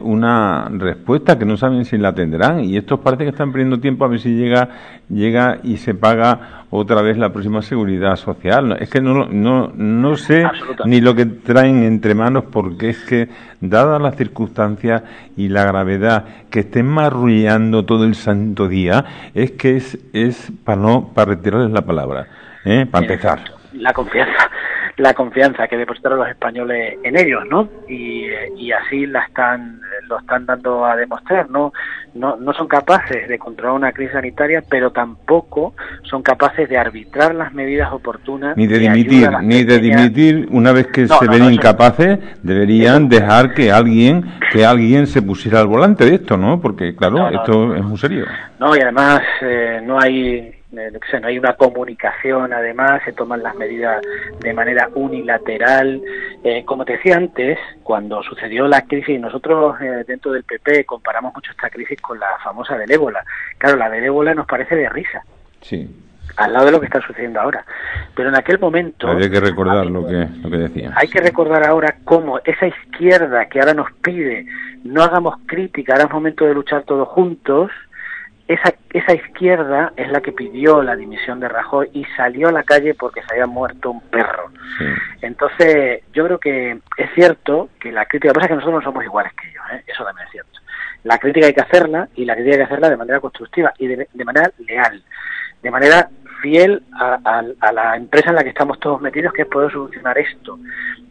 una 0.00 0.70
respuesta 0.70 1.38
que 1.38 1.44
no 1.44 1.58
saben 1.58 1.84
si 1.84 1.98
la 1.98 2.14
tendrán 2.14 2.64
y 2.64 2.78
estos 2.78 3.00
parece 3.00 3.24
que 3.24 3.30
están 3.30 3.52
perdiendo 3.52 3.78
tiempo 3.78 4.04
a 4.06 4.08
ver 4.08 4.18
si 4.18 4.34
llega, 4.34 4.70
llega 5.10 5.58
y 5.62 5.76
se 5.76 5.94
paga 5.94 6.64
otra 6.70 7.02
vez 7.02 7.16
la 7.18 7.32
próxima 7.32 7.62
seguridad 7.62 8.16
social. 8.16 8.76
Es 8.80 8.90
que 8.90 9.00
no, 9.00 9.26
no, 9.26 9.72
no 9.74 10.16
sé 10.16 10.44
ni 10.84 11.00
lo 11.00 11.14
que 11.14 11.26
traen 11.26 11.82
entre 11.82 12.14
manos 12.14 12.44
porque 12.50 12.90
es 12.90 12.98
que, 13.04 13.28
dadas 13.60 14.00
las 14.00 14.16
circunstancias 14.16 15.02
y 15.36 15.48
la 15.48 15.64
gravedad 15.64 16.24
que 16.50 16.60
estén 16.60 16.86
marrullando 16.86 17.84
todo 17.84 18.04
el 18.04 18.14
santo 18.14 18.68
día, 18.68 19.04
es 19.34 19.52
que 19.52 19.76
es, 19.76 19.98
es 20.12 20.52
para 20.64 20.80
no, 20.80 21.10
para 21.14 21.34
retirarles 21.34 21.72
la 21.72 21.82
palabra, 21.82 22.28
¿eh? 22.64 22.86
para 22.90 23.04
empezar. 23.04 23.57
La 23.78 23.92
confianza 23.92 24.50
la 24.98 25.14
confianza 25.14 25.68
que 25.68 25.76
depositaron 25.76 26.18
los 26.18 26.28
españoles 26.28 26.98
en 27.04 27.16
ellos, 27.16 27.44
¿no? 27.48 27.68
Y, 27.88 28.26
y, 28.56 28.72
así 28.72 29.06
la 29.06 29.20
están, 29.20 29.80
lo 30.08 30.18
están 30.18 30.44
dando 30.44 30.84
a 30.84 30.96
demostrar, 30.96 31.48
¿no? 31.48 31.72
¿no? 32.14 32.36
No 32.36 32.52
son 32.52 32.66
capaces 32.66 33.28
de 33.28 33.38
controlar 33.38 33.76
una 33.76 33.92
crisis 33.92 34.14
sanitaria, 34.14 34.62
pero 34.68 34.90
tampoco 34.90 35.74
son 36.02 36.22
capaces 36.22 36.68
de 36.68 36.76
arbitrar 36.76 37.34
las 37.34 37.54
medidas 37.54 37.92
oportunas. 37.92 38.56
Ni 38.56 38.66
de 38.66 38.78
dimitir, 38.80 39.30
ni 39.42 39.62
de 39.62 39.78
dimitir 39.78 40.48
una 40.50 40.72
vez 40.72 40.88
que 40.88 41.06
se 41.06 41.28
ven 41.28 41.44
incapaces, 41.52 42.18
deberían 42.42 43.08
dejar 43.08 43.54
que 43.54 43.70
alguien, 43.70 44.24
que 44.52 44.66
alguien 44.66 45.06
se 45.06 45.22
pusiera 45.22 45.60
al 45.60 45.68
volante 45.68 46.06
de 46.06 46.16
esto, 46.16 46.36
¿no? 46.36 46.60
Porque, 46.60 46.96
claro, 46.96 47.28
esto 47.28 47.74
es 47.74 47.84
muy 47.84 47.98
serio. 47.98 48.26
No, 48.58 48.76
y 48.76 48.80
además 48.80 49.22
eh, 49.42 49.80
no 49.84 50.00
hay 50.00 50.57
eh, 50.76 51.20
no 51.20 51.28
hay 51.28 51.38
una 51.38 51.54
comunicación, 51.54 52.52
además, 52.52 53.00
se 53.04 53.12
toman 53.12 53.42
las 53.42 53.54
medidas 53.54 54.02
de 54.40 54.52
manera 54.52 54.90
unilateral. 54.94 56.00
Eh, 56.44 56.64
como 56.64 56.84
te 56.84 56.92
decía 56.92 57.16
antes, 57.16 57.58
cuando 57.82 58.22
sucedió 58.22 58.68
la 58.68 58.82
crisis, 58.82 59.18
nosotros 59.18 59.80
eh, 59.80 60.04
dentro 60.06 60.32
del 60.32 60.44
PP 60.44 60.84
comparamos 60.84 61.34
mucho 61.34 61.50
esta 61.50 61.70
crisis 61.70 62.00
con 62.00 62.18
la 62.18 62.38
famosa 62.44 62.76
del 62.76 62.90
ébola. 62.90 63.24
Claro, 63.56 63.76
la 63.76 63.88
del 63.88 64.04
ébola 64.04 64.34
nos 64.34 64.46
parece 64.46 64.76
de 64.76 64.88
risa. 64.88 65.22
Sí. 65.62 65.88
Al 66.36 66.52
lado 66.52 66.66
de 66.66 66.72
lo 66.72 66.80
que 66.80 66.86
está 66.86 67.00
sucediendo 67.00 67.40
ahora. 67.40 67.64
Pero 68.14 68.28
en 68.28 68.36
aquel 68.36 68.58
momento. 68.58 69.08
Hay 69.08 69.30
que 69.30 69.40
recordar 69.40 69.86
lo 69.86 70.06
que, 70.06 70.28
lo 70.42 70.50
que 70.50 70.56
decía. 70.58 70.92
Hay 70.94 71.08
que 71.08 71.20
recordar 71.20 71.66
ahora 71.66 71.96
cómo 72.04 72.38
esa 72.44 72.66
izquierda 72.66 73.46
que 73.46 73.58
ahora 73.58 73.74
nos 73.74 73.90
pide 74.02 74.46
no 74.84 75.02
hagamos 75.02 75.36
crítica, 75.46 75.94
ahora 75.94 76.04
es 76.04 76.10
momento 76.12 76.44
de 76.44 76.54
luchar 76.54 76.84
todos 76.84 77.08
juntos 77.08 77.70
esa, 78.48 78.74
esa 78.94 79.14
izquierda 79.14 79.92
es 79.94 80.10
la 80.10 80.22
que 80.22 80.32
pidió 80.32 80.82
la 80.82 80.96
dimisión 80.96 81.38
de 81.38 81.48
Rajoy 81.48 81.90
y 81.92 82.04
salió 82.16 82.48
a 82.48 82.52
la 82.52 82.62
calle 82.62 82.94
porque 82.94 83.20
se 83.22 83.34
había 83.34 83.46
muerto 83.46 83.90
un 83.90 84.00
perro. 84.00 84.50
Entonces, 85.20 86.02
yo 86.14 86.24
creo 86.24 86.38
que 86.38 86.78
es 86.96 87.10
cierto 87.14 87.68
que 87.78 87.92
la 87.92 88.06
crítica, 88.06 88.28
lo 88.28 88.32
que 88.32 88.40
pasa 88.40 88.46
es 88.46 88.48
que 88.48 88.54
nosotros 88.56 88.80
no 88.80 88.90
somos 88.90 89.04
iguales 89.04 89.32
que 89.34 89.48
ellos, 89.50 89.62
¿eh? 89.72 89.82
eso 89.86 90.02
también 90.02 90.26
es 90.26 90.32
cierto. 90.32 90.60
La 91.04 91.18
crítica 91.18 91.46
hay 91.46 91.52
que 91.52 91.60
hacerla 91.60 92.08
y 92.16 92.24
la 92.24 92.34
crítica 92.34 92.54
hay 92.54 92.58
que 92.60 92.64
hacerla 92.64 92.90
de 92.90 92.96
manera 92.96 93.20
constructiva 93.20 93.72
y 93.78 93.86
de, 93.86 94.08
de 94.12 94.24
manera 94.24 94.50
leal, 94.66 95.02
de 95.62 95.70
manera 95.70 96.08
fiel 96.40 96.82
a, 96.92 97.42
la 97.72 97.96
empresa 97.96 98.30
en 98.30 98.36
la 98.36 98.42
que 98.42 98.50
estamos 98.50 98.78
todos 98.80 99.00
metidos, 99.00 99.32
que 99.32 99.42
es 99.42 99.48
poder 99.48 99.70
solucionar 99.70 100.18
esto. 100.18 100.58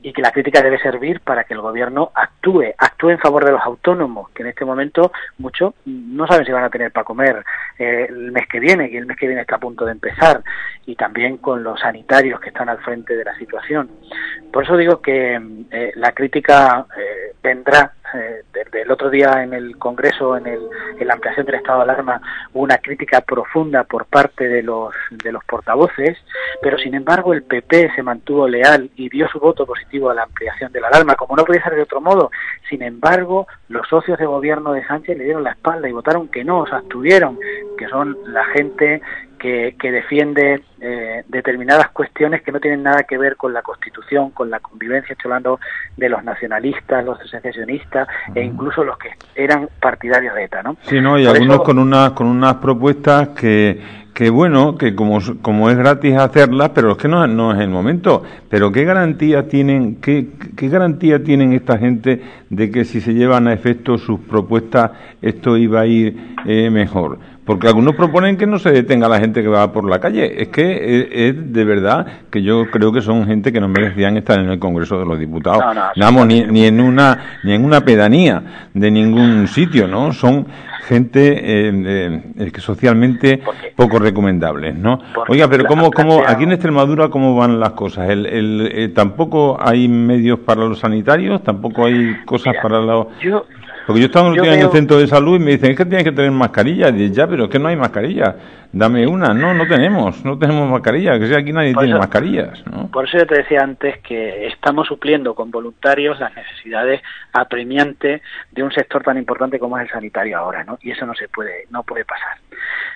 Y 0.02 0.14
que 0.14 0.22
la 0.22 0.32
crítica 0.32 0.62
debe 0.62 0.80
servir 0.80 1.20
para 1.22 1.44
que 1.44 1.54
el 1.54 1.62
gobierno 1.62 2.12
actúe, 2.14 2.74
actúe 2.78 3.10
en 3.10 3.20
favor 3.20 3.44
de 3.44 3.52
los 3.52 3.62
autónomos, 3.62 4.30
que 4.30 4.44
en 4.44 4.50
este 4.50 4.64
momento 4.64 5.12
muchos 5.38 5.74
no 5.86 6.28
saben 6.28 6.46
si 6.46 6.52
van 6.52 6.64
a 6.64 6.70
tener 6.70 6.92
para 6.92 7.04
comer 7.04 7.44
eh, 7.78 8.06
el 8.08 8.32
mes 8.32 8.48
que 8.48 8.60
viene, 8.60 8.90
y 8.90 8.96
el 8.96 9.06
mes 9.06 9.18
que 9.18 9.28
viene 9.28 9.42
está 9.42 9.56
a 9.56 9.60
punto 9.60 9.86
de 9.86 9.92
empezar, 9.92 10.42
y 10.86 10.96
también 10.96 11.38
con 11.38 11.64
los 11.64 11.80
sanitarios 11.80 12.40
que 12.40 12.50
están 12.50 12.70
al 12.70 12.78
frente 12.80 13.16
de 13.16 13.26
la 13.26 13.36
situación. 13.38 13.90
Por 14.52 14.64
eso 14.64 14.78
digo 14.78 15.02
que 15.02 15.42
eh, 15.72 15.92
la 15.96 16.12
crítica 16.14 16.86
eh, 16.98 17.34
vendrá 17.44 17.92
eh, 18.14 18.44
del, 18.72 18.92
otro 18.92 19.10
día 19.10 19.44
en 19.44 19.54
el 19.54 19.78
Congreso, 19.78 20.38
en, 20.38 20.48
el, 20.48 20.60
la 21.00 21.14
ampliación 21.14 21.46
del 21.46 21.56
estado 21.56 21.80
de 21.80 21.92
alarma, 21.92 22.22
hubo 22.54 22.64
una 22.64 22.78
crítica 22.78 23.22
profunda 23.22 23.84
por 23.84 24.06
parte 24.06 24.48
de 24.48 24.64
los, 24.64 24.94
de 25.12 25.32
los 25.32 25.44
portavoces, 25.46 26.18
pero 26.62 26.78
sin 26.78 26.96
embargo 26.96 27.34
el 27.34 27.44
PP 27.44 27.92
se 27.96 28.04
mantuvo 28.04 28.48
leal 28.48 28.90
y 28.96 29.10
dio 29.10 29.28
su 29.30 29.40
voto 29.40 29.66
positivo 29.66 30.10
a 30.10 30.14
la 30.14 30.24
ampliación 30.24 30.72
de 30.72 30.82
la 30.82 30.88
alarma, 30.88 31.16
como 31.16 31.36
no 31.36 31.46
podía 31.46 31.64
ser 31.64 31.76
de 31.76 31.84
otro 31.84 32.02
modo. 32.02 32.32
Sin 32.70 32.82
embargo, 32.82 33.48
los 33.70 33.88
socios 33.88 34.18
de 34.18 34.26
gobierno 34.26 34.74
de 34.74 34.86
Sánchez 34.86 35.18
le 35.18 35.26
dieron 35.26 35.44
la 35.44 35.52
espalda 35.52 35.88
y 35.88 35.94
votaron 35.94 36.28
que 36.28 36.44
no, 36.44 36.60
o 36.60 36.68
sea, 36.68 36.80
abstuvieron, 36.80 37.40
que 37.78 37.88
son 37.88 38.18
la 38.28 38.46
gente 38.46 39.02
que, 39.38 39.76
que 39.80 39.92
defiende 39.92 40.62
eh, 40.82 41.24
determinadas 41.28 41.90
cuestiones 41.90 42.42
que 42.42 42.52
no 42.52 42.60
tienen 42.60 42.84
nada 42.84 43.04
que 43.04 43.18
ver 43.18 43.36
con 43.36 43.54
la 43.54 43.62
Constitución, 43.62 44.32
con 44.32 44.50
la 44.50 44.60
convivencia, 44.60 45.14
estoy 45.14 45.30
hablando 45.30 45.60
de 45.96 46.10
los 46.10 46.24
nacionalistas, 46.24 47.06
los 47.06 47.18
secesionistas 47.30 48.08
e 48.36 48.44
incluso 48.44 48.84
los 48.84 48.98
que 48.98 49.10
eran 49.36 49.70
partidarios 49.80 50.36
de 50.36 50.44
ETA, 50.44 50.64
¿no? 50.64 50.78
Sí, 50.84 51.00
no, 51.02 51.18
y 51.18 51.26
algunos 51.26 51.62
con 51.62 51.80
unas 51.80 52.12
con 52.12 52.28
unas 52.28 52.56
propuestas 52.56 53.30
que 53.30 54.08
que 54.18 54.32
bueno, 54.32 54.80
que 54.80 54.96
como, 54.96 55.20
como 55.44 55.70
es 55.70 55.78
gratis 55.78 56.18
hacerlas, 56.18 56.72
pero 56.74 56.94
es 56.94 56.98
que 56.98 57.08
no, 57.08 57.28
no 57.28 57.54
es 57.54 57.60
el 57.60 57.70
momento. 57.70 58.24
Pero 58.50 58.72
¿qué 58.72 58.84
garantía 58.84 59.48
tienen, 59.48 60.02
qué, 60.02 60.30
qué 60.56 60.70
garantía 60.70 61.24
tienen 61.24 61.54
esta 61.54 61.78
gente 61.78 62.24
de 62.50 62.72
que 62.72 62.84
si 62.84 63.00
se 63.00 63.14
llevan 63.14 63.48
a 63.48 63.54
efecto 63.54 64.00
sus 64.00 64.20
propuestas 64.22 64.90
esto 65.22 65.56
iba 65.56 65.82
a 65.82 65.86
ir 65.86 66.34
eh, 66.48 66.72
mejor? 66.72 67.20
Porque 67.48 67.68
algunos 67.68 67.96
proponen 67.96 68.36
que 68.36 68.46
no 68.46 68.60
se 68.60 68.72
detenga 68.72 69.08
la 69.08 69.20
gente 69.20 69.42
que 69.42 69.48
va 69.48 69.72
por 69.72 69.90
la 69.90 70.00
calle. 70.00 70.42
Es 70.42 70.50
que 70.50 71.08
es, 71.30 71.54
de 71.54 71.64
verdad 71.64 72.06
que 72.30 72.44
yo 72.44 72.70
creo 72.70 72.92
que 72.92 73.00
son 73.00 73.26
gente 73.26 73.54
que 73.54 73.62
no 73.62 73.70
merecían 73.70 74.18
estar 74.18 74.38
en 74.38 74.50
el 74.50 74.60
Congreso 74.60 75.00
de 75.00 75.06
los 75.06 75.18
Diputados. 75.18 75.64
No, 75.96 76.26
ni, 76.26 76.44
ni, 76.44 76.66
en 76.66 76.82
una 76.82 77.40
ni 77.44 77.54
en 77.54 77.64
una 77.64 77.86
pedanía 77.86 78.68
de 78.74 78.92
ningún 78.92 79.48
sitio, 79.48 79.88
¿no? 79.88 80.12
Son 80.12 80.46
gente 80.88 81.68
eh, 81.68 82.22
eh, 82.38 82.52
que 82.52 82.60
socialmente 82.60 83.42
poco 83.76 83.98
recomendables, 84.00 84.76
¿no? 84.76 85.00
Oiga, 85.30 85.48
pero 85.48 85.66
cómo, 85.66 85.90
cómo 85.92 86.24
aquí 86.28 86.44
en 86.44 86.52
Extremadura 86.52 87.10
cómo 87.10 87.36
van 87.36 87.62
las 87.62 87.72
cosas? 87.72 88.10
El, 88.10 88.26
el, 88.26 88.70
eh, 88.74 88.90
tampoco 88.90 89.58
hay 89.60 89.88
medios 89.88 90.40
para 90.40 90.66
los 90.66 90.80
sanitarios, 90.80 91.44
tampoco 91.44 91.86
hay 91.86 92.18
cosas 92.26 92.56
para 92.62 92.80
los 92.80 93.08
porque 93.88 94.02
yo 94.02 94.08
estaba 94.08 94.36
en 94.36 94.44
el 94.44 94.70
centro 94.70 94.98
de 94.98 95.08
salud 95.08 95.38
y 95.38 95.40
me 95.40 95.52
dicen, 95.52 95.72
es 95.72 95.78
que 95.78 95.86
tienes 95.86 96.04
que 96.04 96.12
tener 96.12 96.30
mascarilla. 96.30 96.90
Y 96.90 97.10
ya, 97.10 97.26
pero 97.26 97.46
es 97.46 97.50
que 97.50 97.58
no 97.58 97.70
hay 97.70 97.78
mascarilla. 97.78 98.36
Dame 98.74 99.08
una. 99.08 99.34
No, 99.34 99.54
no 99.54 99.66
tenemos. 99.66 100.26
No 100.26 100.38
tenemos 100.38 100.70
mascarilla. 100.70 101.18
Que 101.18 101.28
sea, 101.28 101.38
aquí 101.38 101.54
nadie 101.54 101.74
tiene 101.74 101.98
mascarillas. 101.98 102.62
Por 102.92 103.08
eso 103.08 103.20
yo 103.20 103.26
te 103.26 103.36
decía 103.36 103.62
antes 103.62 104.00
que 104.00 104.48
estamos 104.48 104.88
supliendo 104.88 105.34
con 105.34 105.52
voluntarios 105.52 106.20
las 106.20 106.36
necesidades 106.36 107.02
apremiantes 107.32 108.22
de 108.52 108.62
un 108.62 108.74
sector 108.74 109.04
tan 109.04 109.18
importante 109.18 109.58
como 109.58 109.78
es 109.78 109.86
el 109.86 109.90
sanitario 109.90 110.38
ahora, 110.38 110.66
¿no? 110.66 110.78
Y 110.82 110.92
eso 110.92 111.06
no 111.06 111.14
se 111.14 111.30
puede, 111.30 111.66
no 111.70 111.84
puede 111.84 112.04
pasar. 112.04 112.40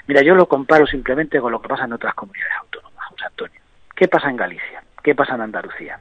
Mira, 0.08 0.22
yo 0.24 0.36
lo 0.36 0.48
comparo 0.48 0.86
simplemente 0.86 1.40
con 1.40 1.54
lo 1.54 1.62
que 1.62 1.70
pasa 1.70 1.86
en 1.86 1.94
otras 1.94 2.16
comunidades 2.16 2.52
autónomas, 2.64 3.06
José 3.12 3.24
Antonio. 3.28 3.62
¿Qué 3.96 4.10
pasa 4.10 4.30
en 4.30 4.36
Galicia? 4.36 4.84
¿Qué 5.02 5.16
pasa 5.16 5.36
en 5.36 5.42
Andalucía? 5.42 6.00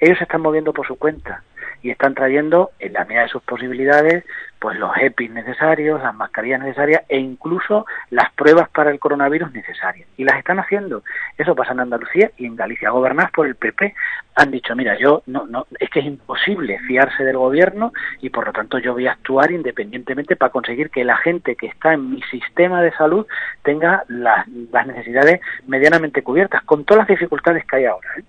Ellos 0.00 0.16
se 0.16 0.24
están 0.24 0.40
moviendo 0.40 0.72
por 0.72 0.86
su 0.86 0.96
cuenta 0.96 1.42
y 1.82 1.90
están 1.90 2.14
trayendo, 2.14 2.70
en 2.78 2.92
la 2.92 3.04
medida 3.04 3.22
de 3.22 3.28
sus 3.28 3.42
posibilidades, 3.42 4.24
pues 4.62 4.78
los 4.78 4.96
EPIs 4.96 5.32
necesarios, 5.32 6.00
las 6.00 6.14
mascarillas 6.14 6.60
necesarias 6.60 7.02
e 7.08 7.18
incluso 7.18 7.84
las 8.10 8.32
pruebas 8.34 8.68
para 8.68 8.92
el 8.92 9.00
coronavirus 9.00 9.52
necesarias. 9.52 10.08
Y 10.16 10.22
las 10.22 10.38
están 10.38 10.60
haciendo. 10.60 11.02
Eso 11.36 11.56
pasa 11.56 11.72
en 11.72 11.80
Andalucía 11.80 12.30
y 12.36 12.46
en 12.46 12.54
Galicia. 12.54 12.90
Gobernadas 12.90 13.32
por 13.32 13.48
el 13.48 13.56
PP 13.56 13.92
han 14.36 14.52
dicho, 14.52 14.76
mira, 14.76 14.96
yo 14.96 15.24
no, 15.26 15.46
no, 15.48 15.66
es 15.80 15.90
que 15.90 15.98
es 15.98 16.06
imposible 16.06 16.78
fiarse 16.86 17.24
del 17.24 17.38
gobierno 17.38 17.92
y 18.20 18.30
por 18.30 18.46
lo 18.46 18.52
tanto 18.52 18.78
yo 18.78 18.92
voy 18.92 19.08
a 19.08 19.12
actuar 19.12 19.50
independientemente 19.50 20.36
para 20.36 20.52
conseguir 20.52 20.90
que 20.90 21.04
la 21.04 21.16
gente 21.16 21.56
que 21.56 21.66
está 21.66 21.94
en 21.94 22.10
mi 22.10 22.22
sistema 22.22 22.82
de 22.82 22.92
salud 22.92 23.26
tenga 23.64 24.04
las, 24.06 24.46
necesidades 24.46 25.40
medianamente 25.66 26.22
cubiertas, 26.22 26.62
con 26.62 26.84
todas 26.84 27.00
las 27.00 27.08
dificultades 27.08 27.64
que 27.66 27.76
hay 27.76 27.86
ahora. 27.86 28.08
¿eh? 28.16 28.22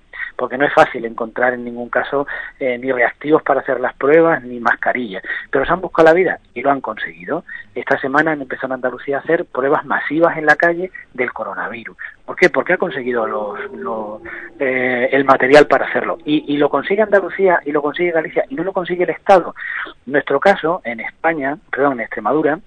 Porque 0.44 0.58
no 0.58 0.66
es 0.66 0.74
fácil 0.74 1.06
encontrar 1.06 1.54
en 1.54 1.64
ningún 1.64 1.88
caso 1.88 2.28
eh, 2.60 2.78
ni 2.78 2.92
reactivos 2.92 3.42
para 3.44 3.62
hacer 3.62 3.80
las 3.80 3.94
pruebas 3.94 4.44
ni 4.44 4.60
mascarillas, 4.60 5.24
pero 5.50 5.66
se 5.66 5.72
han 5.72 5.80
buscado 5.80 6.10
la 6.10 6.14
vida 6.14 6.40
y 6.54 6.62
lo 6.62 6.70
han 6.70 6.82
conseguido. 6.82 7.46
Esta 7.74 7.98
semana 7.98 8.34
han 8.34 8.42
empezado 8.42 8.68
en 8.68 8.74
Andalucía 8.74 9.16
a 9.16 9.20
hacer 9.22 9.46
pruebas 9.46 9.86
masivas 9.86 10.38
en 10.38 10.46
la 10.46 10.58
calle 10.58 10.92
del 11.14 11.32
coronavirus. 11.32 11.96
¿Por 12.26 12.36
qué? 12.36 12.50
Porque 12.50 12.74
ha 12.74 12.78
conseguido 12.78 13.26
los, 13.26 14.20
eh, 14.60 15.08
el 15.14 15.24
material 15.24 15.66
para 15.66 15.86
hacerlo. 15.86 16.18
Y, 16.26 16.54
y 16.54 16.58
lo 16.58 16.68
consigue 16.68 17.02
Andalucía 17.02 17.62
y 17.64 17.72
lo 17.72 17.82
consigue 17.82 18.12
Galicia 18.12 18.44
y 18.50 18.56
no 18.56 18.66
lo 18.66 18.74
consigue 18.74 19.06
el 19.06 19.12
Estado. 19.12 19.56
Nuestro 20.08 20.42
caso, 20.42 20.82
en 20.84 21.00
España, 21.00 21.58
perdón, 21.72 21.94
en 21.94 22.00
Extremadura, 22.02 22.60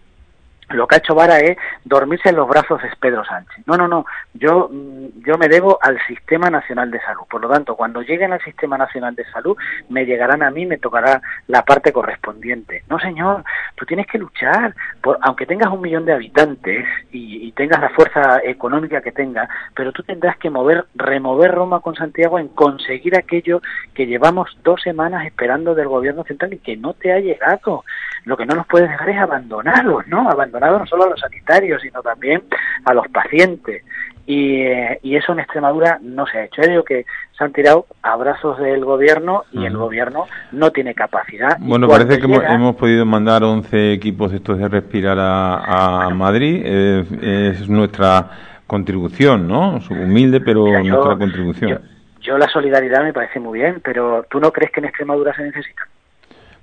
lo 0.71 0.87
que 0.87 0.97
ha 0.97 0.99
hecho 0.99 1.15
Vara 1.15 1.39
es 1.39 1.57
dormirse 1.85 2.31
en 2.31 2.37
los 2.37 2.49
brazos 2.49 2.83
de 2.83 2.89
Pedro 3.01 3.25
Sánchez. 3.25 3.65
No, 3.67 3.77
no, 3.77 3.87
no. 3.87 4.05
Yo, 4.35 4.69
mm, 4.71 5.23
yo 5.25 5.39
me 5.39 5.49
debo 5.49 5.79
al 5.81 5.99
Sistema 6.07 6.51
Nacional 6.51 6.91
de 6.91 7.01
Salud. 7.01 7.23
Por 7.31 7.41
lo 7.41 7.49
tanto, 7.49 7.77
cuando 7.77 8.03
lleguen 8.03 8.33
al 8.33 8.43
Sistema 8.43 8.77
Nacional 8.77 9.15
de 9.15 9.25
Salud, 9.27 9.57
me 9.89 10.05
llegarán 10.05 10.43
a 10.43 10.51
mí, 10.51 10.67
me 10.67 10.79
tocará 10.79 11.23
la 11.47 11.65
parte 11.65 11.93
correspondiente. 11.93 12.83
No, 12.89 12.99
señor, 12.99 13.45
tú 13.77 13.87
tienes 13.87 14.07
que 14.07 14.19
luchar. 14.19 14.75
Por, 15.01 15.19
aunque 15.23 15.47
tengas 15.47 15.73
un 15.73 15.81
millón 15.81 16.05
de 16.05 16.13
habitantes 16.13 16.85
y, 17.13 17.37
tengas 17.57 17.81
la 17.81 17.89
fuerza 17.89 18.41
económica 18.45 19.01
que 19.01 19.13
tengas, 19.13 19.49
pero 19.75 19.91
tú 19.91 20.03
tendrás 20.03 20.37
que 20.37 20.51
mover, 20.51 20.85
remover 20.95 21.53
Roma 21.53 21.81
con 21.81 21.95
Santiago 21.95 22.39
en 22.39 22.49
conseguir 22.49 23.17
aquello 23.17 23.63
que 23.95 24.07
llevamos 24.07 24.59
dos 24.63 24.83
semanas 24.83 25.25
esperando 25.25 25.75
del 25.75 25.89
gobierno 25.89 26.23
central 26.25 26.53
y 26.53 26.59
que 26.59 26.77
no 26.77 26.93
te 26.93 27.15
ha 27.15 27.19
llegado. 27.19 27.85
Lo 28.27 28.37
que 28.37 28.45
no 28.45 28.57
nos 28.57 28.67
puedes 28.67 28.91
dejar 28.91 29.09
es 29.09 29.19
abandonarlos, 29.19 30.07
¿no? 30.09 30.25
no 30.25 30.87
solo 30.87 31.05
a 31.05 31.11
los 31.11 31.21
sanitarios, 31.21 31.81
sino 31.81 32.03
también 32.03 32.43
a 32.85 32.93
los 32.93 33.07
pacientes. 33.09 33.85
Y, 34.27 34.63
eh, 34.63 34.99
y, 35.05 35.15
eso 35.15 35.33
en 35.33 35.39
Extremadura 35.39 36.01
no 36.03 36.27
se 36.27 36.39
ha 36.39 36.45
hecho. 36.47 36.61
Yo 36.61 36.69
digo 36.69 36.85
que 36.85 37.07
se 37.39 37.45
han 37.45 37.53
tirado 37.53 37.87
abrazos 38.03 38.59
del 38.59 38.85
gobierno 38.85 39.45
y 39.53 39.65
el 39.65 39.77
gobierno 39.77 40.27
no 40.51 40.73
tiene 40.73 40.95
capacidad. 40.95 41.57
Bueno, 41.61 41.87
parece 41.87 42.19
que 42.19 42.25
hemos, 42.25 42.75
podido 42.75 43.07
mandar 43.07 43.45
11 43.45 43.93
equipos 43.93 44.33
estos 44.33 44.59
de 44.59 44.67
respirar 44.67 45.17
a, 45.21 46.07
a 46.07 46.11
Madrid. 46.11 46.67
es 46.67 47.69
nuestra 47.69 48.29
contribución, 48.67 49.47
¿no? 49.47 49.79
Humilde, 49.89 50.41
pero 50.41 50.67
nuestra 50.83 51.17
contribución. 51.17 51.81
yo 52.21 52.37
la 52.39 52.49
solidaridad 52.49 53.05
me 53.05 53.13
parece 53.13 53.39
muy 53.39 53.61
bien, 53.61 53.81
pero 53.85 54.27
¿tú 54.29 54.41
no 54.41 54.53
crees 54.53 54.73
que 54.73 54.81
en 54.81 54.87
Extremadura 54.87 55.33
se 55.35 55.45
necesita? 55.45 55.83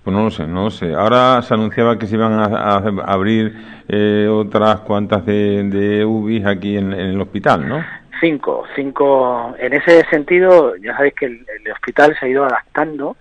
Pues 0.03 0.13
no 0.13 0.23
lo 0.23 0.31
sé, 0.31 0.45
no 0.45 0.65
lo 0.65 0.71
sé. 0.71 0.93
Ahora 0.93 1.41
se 1.41 1.53
anunciaba 1.53 1.97
que 1.97 2.07
se 2.07 2.15
iban 2.15 2.33
a, 2.33 2.75
abrir 3.05 3.55
eh, 3.87 4.27
otras 4.29 4.81
cuantas 4.81 5.25
de, 5.25 5.63
de 5.63 6.03
UBIs 6.03 6.45
aquí 6.45 6.77
en, 6.77 6.91
el 6.91 7.19
hospital, 7.21 7.67
¿no? 7.67 7.83
Cinco, 8.19 8.65
cinco. 8.75 9.55
En 9.57 9.73
ese 9.73 10.03
sentido, 10.09 10.75
ya 10.75 10.95
sabéis 10.95 11.13
que 11.13 11.25
el, 11.25 11.45
hospital 11.71 12.15
se 12.19 12.25
ha 12.25 12.29
ido 12.29 12.43
adaptando 12.43 13.15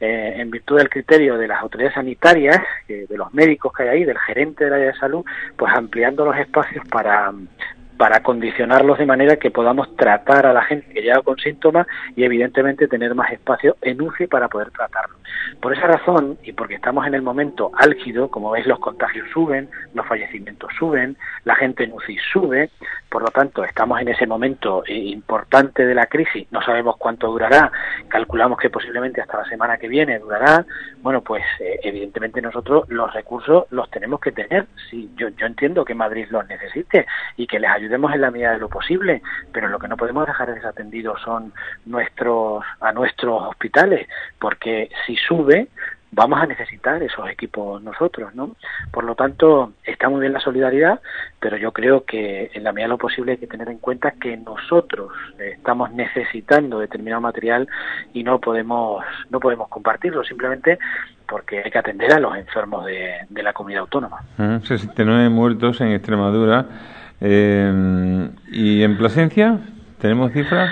eh, 0.00 0.34
en 0.36 0.50
virtud 0.50 0.78
del 0.78 0.88
criterio 0.88 1.36
de 1.36 1.48
las 1.48 1.60
autoridades 1.60 1.94
sanitarias, 1.94 2.60
de 2.88 3.06
los 3.16 3.32
médicos 3.34 3.72
que 3.72 3.82
hay 3.82 3.88
ahí, 3.90 4.04
del 4.04 4.18
gerente 4.18 4.64
del 4.64 4.74
área 4.74 4.86
de 4.86 4.98
salud, 4.98 5.24
pues 5.56 5.72
ampliando 5.74 6.24
los 6.24 6.36
espacios 6.36 6.86
para, 6.88 7.30
para 8.02 8.20
condicionarlos 8.20 8.98
de 8.98 9.06
manera 9.06 9.36
que 9.36 9.52
podamos 9.52 9.94
tratar 9.94 10.44
a 10.44 10.52
la 10.52 10.64
gente 10.64 10.92
que 10.92 11.02
llega 11.02 11.22
con 11.22 11.38
síntomas 11.38 11.86
y 12.16 12.24
evidentemente 12.24 12.88
tener 12.88 13.14
más 13.14 13.30
espacio 13.30 13.76
en 13.80 14.02
UCI 14.02 14.26
para 14.26 14.48
poder 14.48 14.72
tratarlo. 14.72 15.18
Por 15.60 15.72
esa 15.72 15.86
razón 15.86 16.36
y 16.42 16.50
porque 16.50 16.74
estamos 16.74 17.06
en 17.06 17.14
el 17.14 17.22
momento 17.22 17.70
álgido, 17.76 18.28
como 18.28 18.50
veis 18.50 18.66
los 18.66 18.80
contagios 18.80 19.28
suben, 19.32 19.70
los 19.94 20.04
fallecimientos 20.04 20.72
suben, 20.76 21.16
la 21.44 21.54
gente 21.54 21.84
en 21.84 21.92
UCI 21.92 22.18
sube, 22.32 22.70
por 23.08 23.22
lo 23.22 23.28
tanto 23.28 23.62
estamos 23.62 24.00
en 24.00 24.08
ese 24.08 24.26
momento 24.26 24.82
eh, 24.84 24.94
importante 24.96 25.86
de 25.86 25.94
la 25.94 26.06
crisis, 26.06 26.48
no 26.50 26.60
sabemos 26.60 26.96
cuánto 26.96 27.28
durará, 27.28 27.70
calculamos 28.12 28.58
que 28.58 28.68
posiblemente 28.68 29.22
hasta 29.22 29.38
la 29.38 29.48
semana 29.48 29.78
que 29.78 29.88
viene 29.88 30.18
durará, 30.18 30.66
bueno 31.00 31.22
pues 31.22 31.42
eh, 31.60 31.80
evidentemente 31.82 32.42
nosotros 32.42 32.84
los 32.88 33.10
recursos 33.14 33.64
los 33.70 33.90
tenemos 33.90 34.20
que 34.20 34.32
tener, 34.32 34.66
sí, 34.90 35.10
yo, 35.16 35.30
yo 35.30 35.46
entiendo 35.46 35.82
que 35.82 35.94
Madrid 35.94 36.26
los 36.28 36.46
necesite 36.46 37.06
y 37.38 37.46
que 37.46 37.58
les 37.58 37.70
ayude 37.70 37.94
en 37.94 38.20
la 38.20 38.30
medida 38.30 38.52
de 38.52 38.58
lo 38.58 38.68
posible, 38.68 39.22
pero 39.50 39.68
lo 39.68 39.78
que 39.78 39.88
no 39.88 39.96
podemos 39.96 40.26
dejar 40.26 40.54
desatendidos 40.54 41.22
son 41.22 41.54
nuestros 41.86 42.62
a 42.80 42.92
nuestros 42.92 43.44
hospitales, 43.44 44.06
porque 44.38 44.90
si 45.06 45.16
sube 45.16 45.68
vamos 46.12 46.40
a 46.40 46.46
necesitar 46.46 47.02
esos 47.02 47.28
equipos 47.28 47.82
nosotros, 47.82 48.34
¿no? 48.34 48.54
Por 48.90 49.04
lo 49.04 49.14
tanto, 49.14 49.72
está 49.84 50.08
muy 50.08 50.20
bien 50.20 50.32
la 50.32 50.40
solidaridad, 50.40 51.00
pero 51.40 51.56
yo 51.56 51.72
creo 51.72 52.04
que 52.04 52.50
en 52.54 52.64
la 52.64 52.72
medida 52.72 52.86
de 52.86 52.90
lo 52.90 52.98
posible 52.98 53.32
hay 53.32 53.38
que 53.38 53.46
tener 53.46 53.68
en 53.68 53.78
cuenta 53.78 54.12
que 54.12 54.36
nosotros 54.36 55.12
estamos 55.38 55.90
necesitando 55.92 56.78
determinado 56.78 57.20
material 57.20 57.68
y 58.12 58.22
no 58.22 58.40
podemos 58.40 59.04
no 59.30 59.40
podemos 59.40 59.68
compartirlo 59.68 60.22
simplemente 60.22 60.78
porque 61.26 61.62
hay 61.64 61.70
que 61.70 61.78
atender 61.78 62.12
a 62.12 62.20
los 62.20 62.36
enfermos 62.36 62.84
de, 62.84 63.12
de 63.28 63.42
la 63.42 63.52
comunidad 63.54 63.82
autónoma. 63.82 64.20
69 64.36 65.30
muertos 65.30 65.80
en 65.80 65.88
Extremadura 65.88 66.66
eh, 67.24 68.30
¿Y 68.50 68.82
en 68.82 68.98
Plasencia 68.98 69.58
tenemos 70.00 70.32
cifras? 70.32 70.70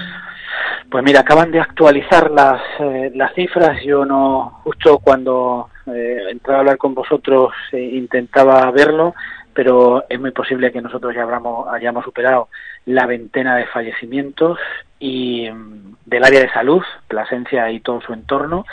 Pues 0.91 1.05
mira, 1.05 1.21
acaban 1.21 1.51
de 1.51 1.61
actualizar 1.61 2.31
las, 2.31 2.61
eh, 2.81 3.13
las 3.15 3.35
cifras. 3.35 3.83
Yo 3.85 4.05
no, 4.05 4.61
justo 4.65 4.99
cuando 4.99 5.69
eh, 5.87 6.19
entraba 6.31 6.59
a 6.59 6.61
hablar 6.61 6.79
con 6.79 6.95
vosotros 6.95 7.53
eh, 7.73 7.81
intentaba 7.81 8.71
verlo, 8.71 9.15
pero 9.55 10.05
es 10.09 10.21
muy 10.21 10.31
posible 10.31 10.73
que 10.73 10.83
nosotros 10.83 11.15
ya 11.15 11.27
hayamos 11.73 12.05
superado 12.05 12.49
la 12.87 13.07
veintena 13.07 13.57
de 13.57 13.67
fallecimientos 13.67 14.59
y 14.99 15.51
mm, 15.51 15.95
del 16.11 16.25
área 16.25 16.41
de 16.41 16.51
salud, 16.51 16.83
Plasencia 17.07 17.71
y 17.71 17.81
todo 17.81 18.01
su 18.01 18.13
entorno. 18.13 18.67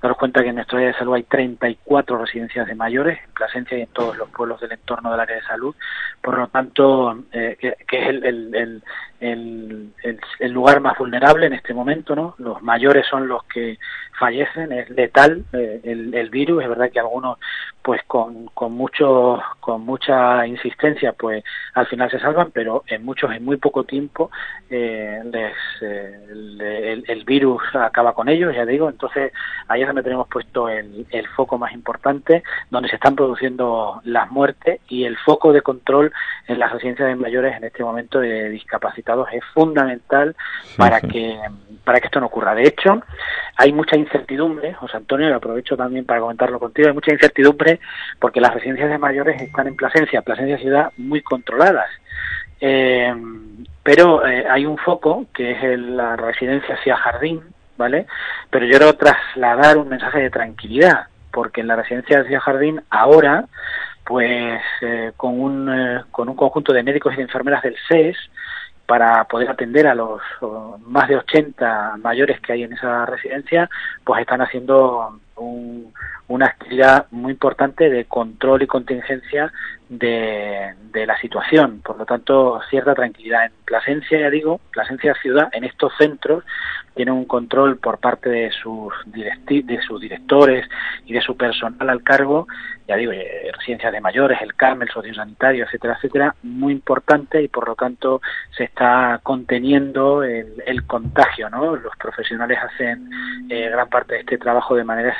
Daros 0.00 0.16
cuenta 0.16 0.42
que 0.42 0.50
en 0.50 0.54
nuestro 0.54 0.78
área 0.78 0.92
de 0.92 0.98
salud 0.98 1.14
hay 1.14 1.24
34 1.24 2.18
residencias 2.18 2.66
de 2.68 2.74
mayores, 2.74 3.18
en 3.18 3.32
Plasencia 3.32 3.76
y 3.76 3.82
en 3.82 3.88
todos 3.88 4.16
los 4.16 4.30
pueblos 4.30 4.60
del 4.60 4.72
entorno 4.72 5.10
del 5.10 5.20
área 5.20 5.36
de 5.36 5.42
salud. 5.42 5.74
Por 6.22 6.38
lo 6.38 6.46
tanto, 6.48 7.18
eh, 7.32 7.56
que, 7.58 7.98
es 7.98 8.08
el, 8.08 8.24
el, 8.24 8.82
el, 10.38 10.52
lugar 10.52 10.80
más 10.80 10.98
vulnerable 10.98 11.46
en 11.46 11.54
este 11.54 11.72
momento, 11.72 12.14
¿no? 12.14 12.34
Los 12.38 12.62
mayores 12.62 13.06
son 13.06 13.26
los 13.26 13.42
que 13.44 13.78
fallecen, 14.18 14.72
es 14.72 14.90
letal 14.90 15.44
eh, 15.52 15.80
el, 15.82 16.30
virus, 16.30 16.62
es 16.62 16.68
verdad 16.68 16.90
que 16.90 17.00
algunos 17.00 17.38
pues 17.82 18.02
con, 18.06 18.46
con 18.46 18.72
mucho 18.72 19.42
con 19.60 19.82
mucha 19.82 20.46
insistencia 20.46 21.12
pues 21.12 21.42
al 21.74 21.86
final 21.86 22.10
se 22.10 22.20
salvan, 22.20 22.50
pero 22.52 22.84
en 22.86 23.04
muchos 23.04 23.32
en 23.32 23.44
muy 23.44 23.56
poco 23.56 23.84
tiempo 23.84 24.30
eh, 24.70 25.20
les, 25.24 25.54
eh, 25.82 26.26
el, 26.84 27.24
virus 27.24 27.62
acaba 27.74 28.12
con 28.12 28.28
ellos, 28.28 28.54
ya 28.54 28.66
digo, 28.66 28.88
entonces 28.88 29.32
ahí 29.68 29.80
es 29.80 29.86
donde 29.86 30.02
tenemos 30.02 30.28
puesto 30.28 30.68
el, 30.68 31.06
el 31.10 31.26
foco 31.28 31.58
más 31.58 31.72
importante, 31.72 32.42
donde 32.70 32.88
se 32.88 32.96
están 32.96 33.16
produciendo 33.16 34.00
las 34.04 34.30
muertes 34.30 34.80
y 34.88 35.04
el 35.04 35.16
foco 35.18 35.52
de 35.52 35.62
control 35.62 36.12
en 36.46 36.58
las 36.58 36.72
residencias 36.72 37.08
de 37.08 37.16
mayores 37.16 37.56
en 37.56 37.64
este 37.64 37.82
momento 37.82 38.20
de 38.20 38.50
discapacitados 38.50 39.28
es 39.32 39.42
fundamental 39.54 40.36
para 40.76 41.00
que 41.00 41.38
para 41.84 42.00
que 42.00 42.06
esto 42.06 42.20
no 42.20 42.26
ocurra. 42.26 42.54
De 42.54 42.66
hecho, 42.66 43.02
hay 43.56 43.72
mucha 43.72 43.96
incertidumbre, 43.96 44.72
José 44.72 44.96
Antonio, 44.96 45.28
y 45.28 45.32
aprovecho 45.32 45.76
también 45.76 46.04
para 46.06 46.20
comentarlo 46.20 46.58
contigo, 46.58 46.88
hay 46.88 46.94
mucha 46.94 47.12
incertidumbre 47.12 47.78
porque 48.18 48.40
las 48.40 48.54
residencias 48.54 48.90
de 48.90 48.98
mayores 48.98 49.40
están 49.40 49.66
en 49.66 49.76
Plasencia, 49.76 50.22
Plasencia 50.22 50.58
ciudad, 50.58 50.92
muy 50.96 51.20
controladas. 51.20 51.90
Eh, 52.60 53.14
pero 53.84 54.26
eh, 54.26 54.46
hay 54.50 54.66
un 54.66 54.78
foco 54.78 55.26
que 55.32 55.52
es 55.52 55.78
la 55.78 56.16
residencia 56.16 56.74
hacia 56.74 56.96
Jardín, 56.96 57.42
¿vale? 57.76 58.06
Pero 58.50 58.64
yo 58.64 58.70
quiero 58.70 58.94
trasladar 58.94 59.76
un 59.76 59.90
mensaje 59.90 60.20
de 60.20 60.30
tranquilidad, 60.30 61.06
porque 61.30 61.60
en 61.60 61.68
la 61.68 61.76
residencia 61.76 62.20
hacia 62.20 62.40
Jardín 62.40 62.80
ahora, 62.88 63.44
pues 64.04 64.60
eh, 64.80 65.12
con, 65.16 65.38
un, 65.38 66.02
con 66.10 66.30
un 66.30 66.34
conjunto 66.34 66.72
de 66.72 66.82
médicos 66.82 67.12
y 67.12 67.16
de 67.16 67.22
enfermeras 67.22 67.62
del 67.62 67.76
SES, 67.86 68.16
para 68.86 69.24
poder 69.24 69.50
atender 69.50 69.86
a 69.86 69.94
los 69.94 70.20
más 70.86 71.08
de 71.08 71.16
80 71.16 71.96
mayores 71.98 72.40
que 72.40 72.52
hay 72.52 72.62
en 72.64 72.72
esa 72.72 73.06
residencia, 73.06 73.68
pues 74.02 74.20
están 74.20 74.40
haciendo 74.40 75.20
una 75.36 76.46
actividad 76.46 77.06
muy 77.10 77.32
importante 77.32 77.90
de 77.90 78.04
control 78.06 78.62
y 78.62 78.66
contingencia 78.66 79.52
de, 79.88 80.74
de, 80.92 81.06
la 81.06 81.18
situación. 81.18 81.80
Por 81.84 81.98
lo 81.98 82.06
tanto, 82.06 82.60
cierta 82.70 82.94
tranquilidad. 82.94 83.46
En 83.46 83.52
Plasencia, 83.64 84.18
ya 84.18 84.30
digo, 84.30 84.60
Plasencia 84.72 85.14
Ciudad, 85.20 85.48
en 85.52 85.64
estos 85.64 85.92
centros, 85.98 86.44
tiene 86.94 87.10
un 87.10 87.24
control 87.24 87.76
por 87.76 87.98
parte 87.98 88.30
de 88.30 88.50
sus, 88.50 88.92
de 89.06 89.80
sus 89.86 90.00
directores 90.00 90.66
y 91.04 91.12
de 91.12 91.20
su 91.20 91.36
personal 91.36 91.90
al 91.90 92.02
cargo, 92.02 92.46
ya 92.86 92.96
digo, 92.96 93.12
eh, 93.12 93.50
residencias 93.52 93.92
de 93.92 94.00
mayores, 94.00 94.40
el 94.40 94.54
Carmel, 94.54 94.88
sociosanitario, 94.90 95.64
etcétera, 95.64 95.94
etcétera, 95.96 96.34
muy 96.42 96.72
importante 96.72 97.42
y 97.42 97.48
por 97.48 97.66
lo 97.66 97.74
tanto 97.74 98.20
se 98.56 98.64
está 98.64 99.20
conteniendo 99.22 100.22
el, 100.22 100.62
el 100.66 100.86
contagio, 100.86 101.50
¿no? 101.50 101.76
Los 101.76 101.96
profesionales 101.96 102.58
hacen 102.62 103.10
eh, 103.48 103.68
gran 103.70 103.88
parte 103.88 104.14
de 104.14 104.20
este 104.20 104.38
trabajo 104.38 104.74
de 104.76 104.84
manera 104.84 105.18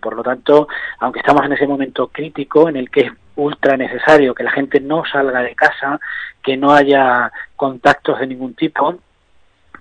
Por 0.00 0.16
lo 0.16 0.22
tanto, 0.22 0.68
aunque 0.98 1.20
estamos 1.20 1.44
en 1.44 1.52
ese 1.52 1.66
momento 1.66 2.08
crítico 2.08 2.68
en 2.68 2.76
el 2.76 2.90
que 2.90 3.00
es 3.00 3.12
ultra 3.36 3.76
necesario 3.76 4.34
que 4.34 4.44
la 4.44 4.52
gente 4.52 4.80
no 4.80 5.04
salga 5.04 5.42
de 5.42 5.54
casa, 5.54 6.00
que 6.42 6.56
no 6.56 6.72
haya 6.72 7.32
contactos 7.56 8.20
de 8.20 8.26
ningún 8.26 8.54
tipo, 8.54 8.96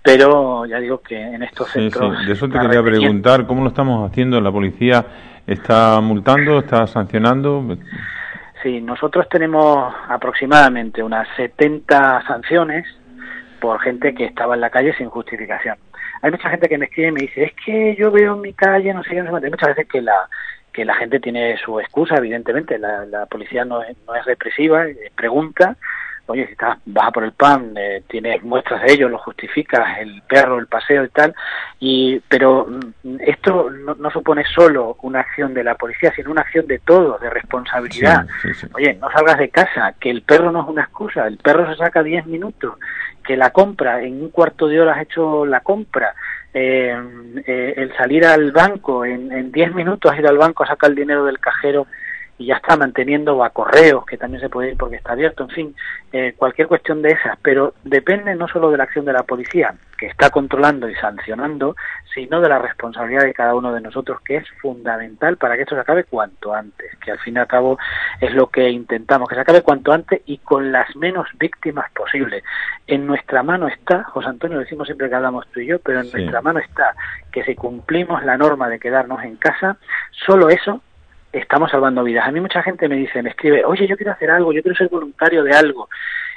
pero 0.01 0.65
ya 0.65 0.79
digo 0.79 1.01
que 1.01 1.19
en 1.19 1.43
estos 1.43 1.69
centros... 1.69 2.17
Sí, 2.19 2.25
de 2.25 2.33
eso 2.33 2.49
te 2.49 2.59
quería 2.59 2.83
preguntar, 2.83 3.45
¿cómo 3.45 3.63
lo 3.63 3.69
estamos 3.69 4.09
haciendo? 4.09 4.41
¿La 4.41 4.51
policía 4.51 5.05
está 5.47 6.01
multando, 6.01 6.59
está 6.59 6.87
sancionando? 6.87 7.77
Sí, 8.61 8.81
nosotros 8.81 9.27
tenemos 9.29 9.93
aproximadamente 10.07 11.03
unas 11.03 11.27
70 11.35 12.23
sanciones 12.27 12.85
por 13.59 13.79
gente 13.79 14.13
que 14.13 14.25
estaba 14.25 14.55
en 14.55 14.61
la 14.61 14.69
calle 14.69 14.93
sin 14.97 15.09
justificación. 15.09 15.77
Hay 16.23 16.31
mucha 16.31 16.49
gente 16.49 16.69
que 16.69 16.77
me 16.77 16.85
escribe 16.85 17.09
y 17.09 17.11
me 17.11 17.21
dice, 17.21 17.43
es 17.43 17.53
que 17.65 17.95
yo 17.97 18.09
veo 18.09 18.35
en 18.35 18.41
mi 18.41 18.53
calle, 18.53 18.93
no 18.93 19.03
sé 19.03 19.09
qué, 19.09 19.21
no 19.21 19.39
sé 19.39 19.49
Muchas 19.49 19.75
veces 19.75 19.87
que 19.89 20.01
la, 20.01 20.29
que 20.71 20.85
la 20.85 20.95
gente 20.95 21.19
tiene 21.19 21.57
su 21.57 21.81
excusa, 21.81 22.15
evidentemente, 22.15 22.79
la, 22.79 23.05
la 23.05 23.25
policía 23.25 23.65
no 23.65 23.83
es, 23.83 23.97
no 24.07 24.15
es 24.15 24.23
represiva, 24.23 24.87
eh, 24.87 25.11
pregunta, 25.13 25.75
oye, 26.27 26.45
si 26.45 26.53
estás, 26.53 26.77
vas 26.85 27.07
a 27.07 27.11
por 27.11 27.23
el 27.25 27.33
pan, 27.33 27.73
eh, 27.75 28.03
tienes 28.07 28.41
muestras 28.41 28.81
de 28.83 28.93
ello, 28.93 29.09
lo 29.09 29.17
justificas, 29.17 29.99
el 29.99 30.21
perro, 30.21 30.59
el 30.59 30.67
paseo 30.67 31.03
y 31.03 31.09
tal, 31.09 31.35
y, 31.79 32.21
pero 32.29 32.67
mm, 33.03 33.17
esto 33.19 33.69
no, 33.69 34.09
supone 34.11 34.45
solo 34.45 34.97
una 35.01 35.19
acción 35.19 35.53
de 35.53 35.63
la 35.63 35.75
policía, 35.75 36.13
sino 36.15 36.31
una 36.31 36.41
acción 36.41 36.65
de 36.67 36.79
todos, 36.79 37.19
de 37.19 37.29
responsabilidad. 37.29 38.25
Oye, 38.73 38.93
no 38.93 39.11
salgas 39.11 39.39
de 39.39 39.49
casa, 39.49 39.93
que 39.99 40.09
el 40.09 40.21
perro 40.21 40.51
no 40.51 40.61
es 40.61 40.69
una 40.69 40.83
excusa, 40.83 41.27
el 41.27 41.37
perro 41.37 41.69
se 41.69 41.75
saca 41.75 42.01
10 42.01 42.25
minutos, 42.27 42.75
que 43.23 43.37
la 43.37 43.51
compra, 43.51 44.01
en 44.01 44.21
un 44.21 44.29
cuarto 44.29 44.67
de 44.67 44.81
hora 44.81 44.93
has 44.93 45.03
hecho 45.03 45.45
la 45.45 45.61
compra, 45.61 46.13
eh, 46.53 46.95
eh, 47.45 47.73
el 47.77 47.95
salir 47.95 48.25
al 48.25 48.51
banco, 48.51 49.05
en 49.05 49.51
10 49.51 49.73
minutos 49.73 50.11
has 50.11 50.19
ido 50.19 50.29
al 50.29 50.37
banco 50.37 50.63
a 50.63 50.67
sacar 50.67 50.89
el 50.89 50.95
dinero 50.95 51.25
del 51.25 51.39
cajero 51.39 51.87
y 52.43 52.47
ya 52.47 52.55
está 52.55 52.75
manteniendo 52.75 53.41
a 53.41 53.51
correos, 53.51 54.05
que 54.05 54.17
también 54.17 54.41
se 54.41 54.49
puede 54.49 54.71
ir 54.71 54.77
porque 54.77 54.97
está 54.97 55.13
abierto, 55.13 55.43
en 55.43 55.49
fin, 55.49 55.75
eh, 56.11 56.33
cualquier 56.35 56.67
cuestión 56.67 57.01
de 57.01 57.11
esas, 57.11 57.37
pero 57.41 57.73
depende 57.85 58.35
no 58.35 58.49
solo 58.49 58.69
de 58.69 58.77
la 58.77 58.83
acción 58.83 59.05
de 59.05 59.13
la 59.13 59.23
policía, 59.23 59.73
que 59.97 60.07
está 60.07 60.29
controlando 60.29 60.89
y 60.89 60.95
sancionando, 60.95 61.77
sino 62.13 62.41
de 62.41 62.49
la 62.49 62.59
responsabilidad 62.59 63.23
de 63.23 63.33
cada 63.33 63.55
uno 63.55 63.71
de 63.71 63.79
nosotros, 63.79 64.19
que 64.21 64.35
es 64.35 64.49
fundamental 64.61 65.37
para 65.37 65.55
que 65.55 65.61
esto 65.61 65.75
se 65.75 65.81
acabe 65.81 66.03
cuanto 66.03 66.53
antes, 66.53 66.93
que 66.97 67.11
al 67.11 67.19
fin 67.19 67.37
y 67.37 67.39
al 67.39 67.47
cabo 67.47 67.79
es 68.19 68.33
lo 68.33 68.47
que 68.47 68.69
intentamos, 68.69 69.29
que 69.29 69.35
se 69.35 69.41
acabe 69.41 69.61
cuanto 69.61 69.93
antes 69.93 70.21
y 70.25 70.39
con 70.39 70.73
las 70.73 70.93
menos 70.97 71.27
víctimas 71.39 71.89
posibles. 71.91 72.43
En 72.87 73.07
nuestra 73.07 73.41
mano 73.41 73.69
está, 73.69 74.03
José 74.03 74.27
Antonio, 74.27 74.59
decimos 74.59 74.87
siempre 74.87 75.07
que 75.07 75.15
hablamos 75.15 75.47
tú 75.53 75.61
y 75.61 75.67
yo, 75.67 75.79
pero 75.79 76.01
en 76.01 76.11
nuestra 76.11 76.41
mano 76.41 76.59
está 76.59 76.93
que 77.31 77.45
si 77.45 77.55
cumplimos 77.55 78.21
la 78.25 78.37
norma 78.37 78.67
de 78.67 78.79
quedarnos 78.79 79.23
en 79.23 79.37
casa, 79.37 79.77
solo 80.25 80.49
eso 80.49 80.81
estamos 81.33 81.71
salvando 81.71 82.03
vidas. 82.03 82.27
A 82.27 82.31
mí 82.31 82.39
mucha 82.39 82.63
gente 82.63 82.87
me 82.87 82.95
dice, 82.95 83.21
me 83.21 83.31
escribe, 83.31 83.65
oye, 83.65 83.87
yo 83.87 83.97
quiero 83.97 84.11
hacer 84.11 84.29
algo, 84.29 84.53
yo 84.53 84.61
quiero 84.61 84.77
ser 84.77 84.89
voluntario 84.89 85.43
de 85.43 85.53
algo. 85.53 85.89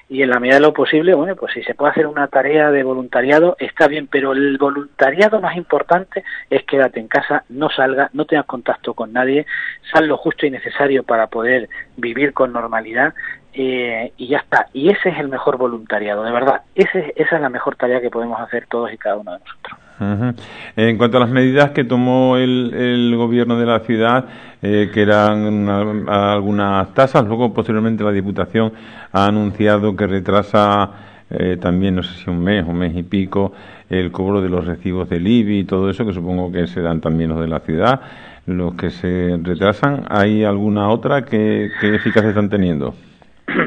Y 0.08 0.22
en 0.22 0.30
la 0.30 0.38
medida 0.38 0.56
de 0.56 0.60
lo 0.60 0.72
posible, 0.72 1.14
bueno, 1.14 1.34
pues 1.34 1.52
si 1.52 1.64
se 1.64 1.74
puede 1.74 1.90
hacer 1.90 2.06
una 2.06 2.28
tarea 2.28 2.70
de 2.70 2.84
voluntariado, 2.84 3.56
está 3.58 3.88
bien, 3.88 4.06
pero 4.06 4.32
el 4.32 4.56
voluntariado 4.56 5.40
más 5.40 5.56
importante 5.56 6.24
es 6.48 6.62
quédate 6.62 7.00
en 7.00 7.08
casa, 7.08 7.44
no 7.48 7.68
salga, 7.70 8.08
no 8.12 8.24
tengas 8.24 8.46
contacto 8.46 8.94
con 8.94 9.12
nadie, 9.12 9.46
sal 9.92 10.06
lo 10.06 10.16
justo 10.16 10.46
y 10.46 10.50
necesario 10.50 11.02
para 11.02 11.26
poder 11.26 11.68
vivir 11.96 12.32
con 12.32 12.52
normalidad 12.52 13.14
eh, 13.52 14.12
y 14.16 14.28
ya 14.28 14.38
está. 14.38 14.68
Y 14.72 14.90
ese 14.90 15.08
es 15.08 15.18
el 15.18 15.28
mejor 15.28 15.56
voluntariado, 15.56 16.22
de 16.22 16.30
verdad. 16.30 16.62
Ese, 16.76 17.12
esa 17.16 17.36
es 17.36 17.42
la 17.42 17.48
mejor 17.48 17.74
tarea 17.74 18.00
que 18.00 18.10
podemos 18.10 18.40
hacer 18.40 18.66
todos 18.68 18.92
y 18.92 18.98
cada 18.98 19.16
uno 19.16 19.32
de 19.32 19.40
nosotros. 19.40 19.85
En 19.98 20.98
cuanto 20.98 21.16
a 21.16 21.20
las 21.20 21.30
medidas 21.30 21.70
que 21.70 21.84
tomó 21.84 22.36
el, 22.36 22.74
el 22.74 23.16
gobierno 23.16 23.58
de 23.58 23.66
la 23.66 23.80
ciudad, 23.80 24.26
eh, 24.62 24.90
que 24.92 25.02
eran 25.02 25.68
algunas 26.08 26.92
tasas, 26.92 27.24
luego 27.26 27.54
posteriormente 27.54 28.04
la 28.04 28.12
Diputación 28.12 28.72
ha 29.12 29.26
anunciado 29.26 29.96
que 29.96 30.06
retrasa 30.06 30.90
eh, 31.30 31.56
también, 31.60 31.96
no 31.96 32.02
sé 32.02 32.14
si 32.22 32.30
un 32.30 32.42
mes, 32.42 32.64
un 32.66 32.78
mes 32.78 32.94
y 32.94 33.02
pico, 33.02 33.52
el 33.88 34.12
cobro 34.12 34.42
de 34.42 34.48
los 34.48 34.66
recibos 34.66 35.08
del 35.08 35.26
IBI 35.26 35.60
y 35.60 35.64
todo 35.64 35.88
eso, 35.88 36.04
que 36.04 36.12
supongo 36.12 36.52
que 36.52 36.66
se 36.66 36.80
dan 36.82 37.00
también 37.00 37.30
los 37.30 37.40
de 37.40 37.48
la 37.48 37.60
ciudad, 37.60 38.00
los 38.46 38.74
que 38.74 38.90
se 38.90 39.38
retrasan. 39.42 40.04
¿Hay 40.10 40.44
alguna 40.44 40.88
otra 40.88 41.24
que, 41.24 41.70
que 41.80 41.94
eficacia 41.94 42.30
están 42.30 42.50
teniendo? 42.50 42.94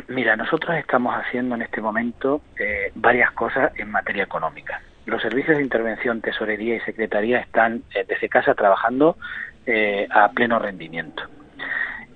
Mira, 0.10 0.36
nosotros 0.36 0.76
estamos 0.78 1.16
haciendo 1.16 1.56
en 1.56 1.64
este 1.64 1.82
momento 1.82 2.42
eh, 2.60 2.92
varias 2.96 3.32
cosas 3.32 3.72
en 3.78 3.90
materia 3.92 4.24
económica 4.24 4.82
los 5.10 5.22
servicios 5.22 5.58
de 5.58 5.64
intervención, 5.64 6.22
tesorería 6.22 6.76
y 6.76 6.80
secretaría 6.82 7.40
están 7.40 7.84
eh, 7.96 8.06
desde 8.08 8.30
casa 8.30 8.54
trabajando 8.54 9.18
eh, 9.66 10.08
a 10.10 10.30
pleno 10.30 10.60
rendimiento. 10.60 11.24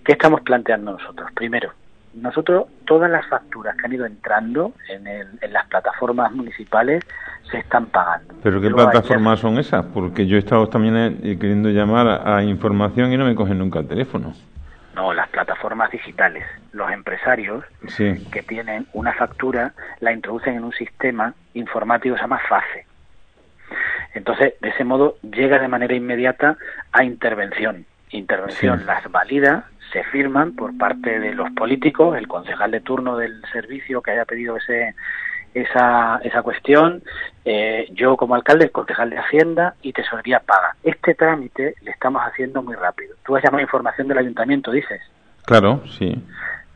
¿Qué 0.03 0.13
estamos 0.13 0.41
planteando 0.41 0.91
nosotros? 0.91 1.31
Primero, 1.33 1.71
nosotros 2.13 2.65
todas 2.85 3.09
las 3.09 3.25
facturas 3.27 3.75
que 3.77 3.85
han 3.85 3.93
ido 3.93 4.05
entrando 4.05 4.73
en, 4.89 5.03
las 5.51 5.67
plataformas 5.67 6.31
municipales 6.31 7.03
se 7.49 7.57
están 7.57 7.87
pagando. 7.87 8.33
¿Pero 8.43 8.61
qué 8.61 8.69
plataformas 8.69 9.39
son 9.39 9.57
esas? 9.57 9.85
Porque 9.85 10.27
yo 10.27 10.35
he 10.35 10.39
estado 10.39 10.67
también 10.67 10.95
eh, 10.95 11.37
queriendo 11.39 11.69
llamar 11.69 12.27
a 12.27 12.43
información 12.43 13.11
y 13.11 13.17
no 13.17 13.25
me 13.25 13.35
cogen 13.35 13.57
nunca 13.57 13.79
el 13.79 13.87
teléfono. 13.87 14.33
No, 14.95 15.13
las 15.13 15.27
plataformas 15.29 15.91
digitales. 15.91 16.45
Los 16.71 16.91
empresarios 16.91 17.63
que 18.31 18.43
tienen 18.43 18.85
una 18.93 19.13
factura 19.13 19.73
la 19.99 20.13
introducen 20.13 20.55
en 20.55 20.63
un 20.63 20.73
sistema 20.73 21.33
informático 21.53 22.13
que 22.15 22.19
se 22.19 22.23
llama 22.23 22.41
FACE. 22.47 22.85
Entonces, 24.13 24.53
de 24.61 24.69
ese 24.69 24.83
modo, 24.83 25.17
llega 25.21 25.59
de 25.59 25.67
manera 25.67 25.95
inmediata 25.95 26.57
a 26.91 27.03
intervención. 27.03 27.85
Intervención 28.11 28.85
las 28.85 29.09
valida, 29.11 29.65
se 29.91 30.03
firman 30.05 30.55
por 30.55 30.77
parte 30.77 31.19
de 31.19 31.33
los 31.33 31.49
políticos, 31.51 32.15
el 32.15 32.27
concejal 32.27 32.69
de 32.69 32.81
turno 32.81 33.17
del 33.17 33.43
servicio 33.51 34.01
que 34.01 34.11
haya 34.11 34.25
pedido 34.25 34.57
ese 34.57 34.93
esa, 35.53 36.19
esa 36.23 36.41
cuestión, 36.41 37.03
eh, 37.45 37.87
yo 37.91 38.17
como 38.17 38.35
alcalde, 38.35 38.69
concejal 38.69 39.09
de 39.09 39.17
Hacienda 39.17 39.75
y 39.81 39.93
Tesorería 39.93 40.39
paga. 40.39 40.75
Este 40.83 41.15
trámite 41.15 41.75
le 41.81 41.91
estamos 41.91 42.21
haciendo 42.21 42.61
muy 42.61 42.75
rápido. 42.75 43.15
Tú 43.25 43.35
has 43.35 43.43
llamado 43.43 43.61
información 43.61 44.07
del 44.07 44.17
ayuntamiento, 44.17 44.71
dices. 44.71 45.01
Claro, 45.45 45.81
sí. 45.87 46.15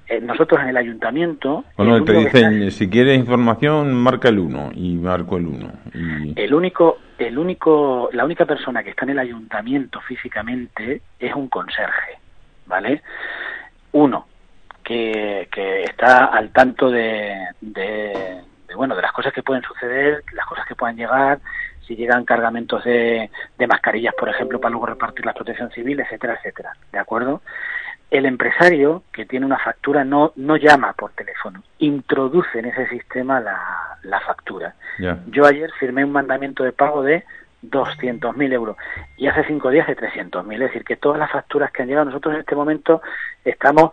Eh, 0.09 0.21
nosotros 0.21 0.61
en 0.61 0.69
el 0.69 0.77
ayuntamiento... 0.77 1.65
Bueno, 1.75 2.03
te 2.03 2.13
dicen, 2.13 2.71
si 2.71 2.89
quieres 2.89 3.17
información, 3.17 3.93
marca 3.93 4.29
el 4.29 4.39
1 4.39 4.71
y 4.73 4.95
marco 4.95 5.37
el 5.37 5.47
1. 5.47 5.71
El 6.35 6.53
único, 6.53 6.99
el 7.17 7.37
único, 7.37 8.09
la 8.13 8.23
única 8.23 8.45
persona 8.45 8.83
que 8.83 8.91
está 8.91 9.03
en 9.03 9.11
el 9.11 9.19
ayuntamiento 9.19 9.99
físicamente 10.01 11.01
es 11.19 11.35
un 11.35 11.49
conserje, 11.49 12.19
¿vale? 12.67 13.01
Uno, 13.91 14.27
que, 14.81 15.49
que 15.51 15.83
está 15.83 16.25
al 16.27 16.51
tanto 16.51 16.89
de, 16.89 17.35
de, 17.59 18.41
bueno, 18.75 18.95
de 18.95 19.01
las 19.01 19.11
cosas 19.11 19.33
que 19.33 19.43
pueden 19.43 19.63
suceder, 19.63 20.23
las 20.33 20.45
cosas 20.45 20.65
que 20.65 20.75
puedan 20.75 20.95
llegar, 20.95 21.39
si 21.85 21.95
llegan 21.95 22.25
cargamentos 22.25 22.83
de, 22.83 23.29
de 23.57 23.67
mascarillas, 23.67 24.13
por 24.15 24.29
ejemplo, 24.29 24.59
para 24.59 24.71
luego 24.71 24.87
repartir 24.87 25.25
la 25.25 25.33
protección 25.33 25.71
civil, 25.71 25.99
etcétera, 25.99 26.35
etcétera, 26.35 26.73
¿de 26.91 26.99
acuerdo? 26.99 27.41
el 28.09 28.25
empresario 28.25 29.03
que 29.11 29.25
tiene 29.25 29.45
una 29.45 29.59
factura 29.59 30.03
no, 30.03 30.31
no 30.37 30.55
llama 30.55 30.93
por 30.93 31.11
teléfono, 31.11 31.63
introduce 31.79 32.59
en 32.59 32.65
ese 32.65 32.87
sistema 32.87 33.39
la, 33.39 33.59
la 34.03 34.19
factura. 34.21 34.75
Yo 35.27 35.45
ayer 35.45 35.69
firmé 35.79 36.05
un 36.05 36.11
mandamiento 36.11 36.63
de 36.63 36.71
pago 36.71 37.03
de 37.03 37.23
200.000 37.63 38.53
euros 38.53 38.77
y 39.17 39.27
hace 39.27 39.43
cinco 39.45 39.69
días 39.69 39.87
de 39.87 39.97
300.000. 39.97 40.53
Es 40.53 40.59
decir, 40.59 40.83
que 40.85 40.95
todas 40.95 41.19
las 41.19 41.31
facturas 41.31 41.71
que 41.71 41.81
han 41.81 41.89
llegado, 41.89 42.05
nosotros 42.05 42.33
en 42.33 42.39
este 42.39 42.55
momento 42.55 43.01
estamos, 43.43 43.91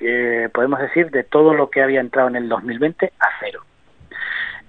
eh, 0.00 0.48
podemos 0.52 0.78
decir, 0.80 1.10
de 1.10 1.24
todo 1.24 1.54
lo 1.54 1.70
que 1.70 1.82
había 1.82 2.00
entrado 2.00 2.28
en 2.28 2.36
el 2.36 2.48
2020 2.48 3.12
a 3.18 3.28
cero. 3.40 3.62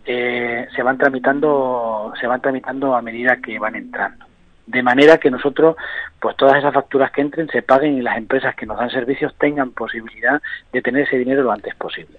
Eh, 0.05 0.67
se 0.75 0.83
van 0.83 0.97
tramitando 0.97 2.13
se 2.19 2.27
van 2.27 2.41
tramitando 2.41 2.95
a 2.95 3.01
medida 3.01 3.37
que 3.37 3.57
van 3.57 3.75
entrando 3.75 4.25
de 4.67 4.81
manera 4.81 5.17
que 5.17 5.29
nosotros, 5.29 5.75
pues 6.19 6.35
todas 6.37 6.57
esas 6.57 6.73
facturas 6.73 7.11
que 7.11 7.21
entren 7.21 7.47
se 7.49 7.61
paguen 7.61 7.97
y 7.97 8.01
las 8.01 8.17
empresas 8.17 8.55
que 8.55 8.65
nos 8.65 8.77
dan 8.77 8.89
servicios 8.89 9.35
tengan 9.37 9.71
posibilidad 9.71 10.41
de 10.71 10.81
tener 10.81 11.03
ese 11.03 11.17
dinero 11.17 11.43
lo 11.43 11.51
antes 11.51 11.75
posible. 11.75 12.17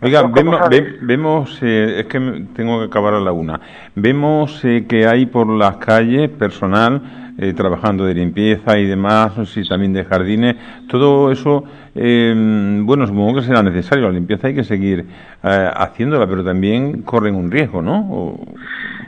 Oiga, 0.00 0.22
vemos, 0.22 0.60
vemos 1.00 1.58
eh, 1.62 2.00
es 2.00 2.06
que 2.06 2.46
tengo 2.54 2.78
que 2.78 2.86
acabar 2.86 3.14
a 3.14 3.20
la 3.20 3.32
una, 3.32 3.60
vemos 3.94 4.64
eh, 4.64 4.86
que 4.88 5.06
hay 5.06 5.26
por 5.26 5.48
las 5.48 5.76
calles 5.76 6.30
personal 6.30 7.34
eh, 7.38 7.52
trabajando 7.52 8.04
de 8.04 8.14
limpieza 8.14 8.78
y 8.78 8.86
demás, 8.86 9.32
y 9.56 9.68
también 9.68 9.92
de 9.92 10.04
jardines, 10.04 10.56
todo 10.88 11.32
eso, 11.32 11.64
bueno, 11.94 13.06
supongo 13.06 13.36
que 13.36 13.46
será 13.46 13.62
necesario, 13.62 14.06
la 14.06 14.12
limpieza 14.12 14.46
hay 14.46 14.54
que 14.54 14.64
seguir 14.64 15.06
haciéndola, 15.42 16.26
pero 16.26 16.44
también 16.44 17.02
corren 17.02 17.34
un 17.34 17.50
riesgo, 17.50 17.82
¿no? 17.82 18.38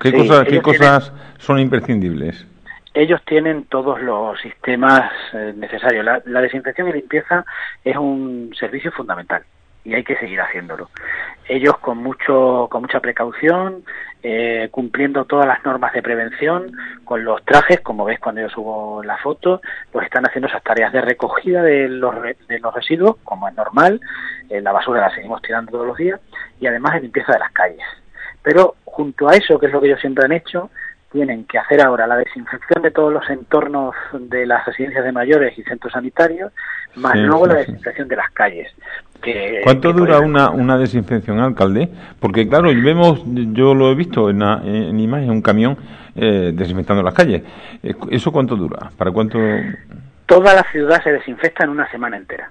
¿Qué 0.00 0.12
cosas, 0.12 0.46
qué 0.48 0.60
cosas 0.60 1.12
son 1.38 1.58
imprescindibles? 1.60 2.46
ellos 2.94 3.20
tienen 3.24 3.64
todos 3.64 4.00
los 4.00 4.40
sistemas 4.40 5.10
eh, 5.32 5.54
necesarios. 5.56 6.04
La, 6.04 6.40
desinfección 6.40 6.88
y 6.88 6.92
limpieza 6.92 7.44
es 7.84 7.96
un 7.96 8.52
servicio 8.58 8.92
fundamental 8.92 9.42
y 9.84 9.94
hay 9.94 10.04
que 10.04 10.16
seguir 10.16 10.40
haciéndolo. 10.40 10.90
Ellos 11.48 11.78
con 11.78 11.98
mucho, 11.98 12.68
con 12.70 12.82
mucha 12.82 13.00
precaución, 13.00 13.84
eh, 14.22 14.68
cumpliendo 14.70 15.24
todas 15.24 15.46
las 15.46 15.64
normas 15.64 15.92
de 15.92 16.02
prevención, 16.02 16.72
con 17.04 17.24
los 17.24 17.44
trajes, 17.44 17.80
como 17.80 18.04
ves 18.04 18.20
cuando 18.20 18.42
yo 18.42 18.48
subo 18.48 19.02
la 19.02 19.18
foto, 19.18 19.60
pues 19.90 20.06
están 20.06 20.24
haciendo 20.24 20.48
esas 20.48 20.62
tareas 20.62 20.92
de 20.92 21.00
recogida 21.00 21.62
de 21.62 21.88
los, 21.88 22.14
de 22.22 22.58
los 22.60 22.74
residuos, 22.74 23.16
como 23.24 23.48
es 23.48 23.54
normal, 23.54 24.00
eh, 24.48 24.60
la 24.60 24.72
basura 24.72 25.00
la 25.00 25.14
seguimos 25.14 25.42
tirando 25.42 25.72
todos 25.72 25.86
los 25.86 25.96
días, 25.96 26.20
y 26.60 26.66
además 26.66 26.94
de 26.94 27.00
limpieza 27.00 27.32
de 27.32 27.40
las 27.40 27.52
calles. 27.52 27.84
Pero 28.42 28.76
junto 28.84 29.28
a 29.28 29.34
eso, 29.34 29.58
que 29.58 29.66
es 29.66 29.72
lo 29.72 29.80
que 29.80 29.88
ellos 29.88 30.00
siempre 30.00 30.24
han 30.24 30.32
hecho, 30.32 30.70
tienen 31.10 31.44
que 31.44 31.58
hacer 31.58 31.82
ahora 31.82 32.06
la 32.06 32.16
desinfección 32.16 32.82
de 32.82 32.90
todos 32.90 33.12
los 33.12 33.28
entornos 33.28 33.94
de 34.12 34.46
las 34.46 34.64
residencias 34.64 35.04
de 35.04 35.12
mayores 35.12 35.56
y 35.58 35.62
centros 35.62 35.92
sanitarios, 35.92 36.52
más 36.94 37.16
luego 37.16 37.46
la 37.46 37.54
desinfección 37.56 38.08
de 38.08 38.16
las 38.16 38.30
calles. 38.30 38.72
¿Cuánto 39.62 39.92
dura 39.92 40.20
una, 40.20 40.50
una 40.50 40.78
desinfección, 40.78 41.38
alcalde? 41.40 41.88
Porque 42.18 42.48
claro, 42.48 42.68
vemos, 42.68 43.22
yo 43.26 43.74
lo 43.74 43.90
he 43.90 43.94
visto 43.94 44.30
en, 44.30 44.42
en 44.42 44.98
imagen, 44.98 45.30
un 45.30 45.42
camión 45.42 45.76
eh, 46.16 46.52
desinfectando 46.54 47.02
las 47.02 47.14
calles. 47.14 47.42
¿Eso 48.10 48.32
cuánto 48.32 48.56
dura? 48.56 48.90
¿Para 48.96 49.10
cuánto? 49.10 49.38
Toda 50.26 50.54
la 50.54 50.64
ciudad 50.72 51.02
se 51.02 51.12
desinfecta 51.12 51.64
en 51.64 51.70
una 51.70 51.90
semana 51.90 52.16
entera. 52.16 52.50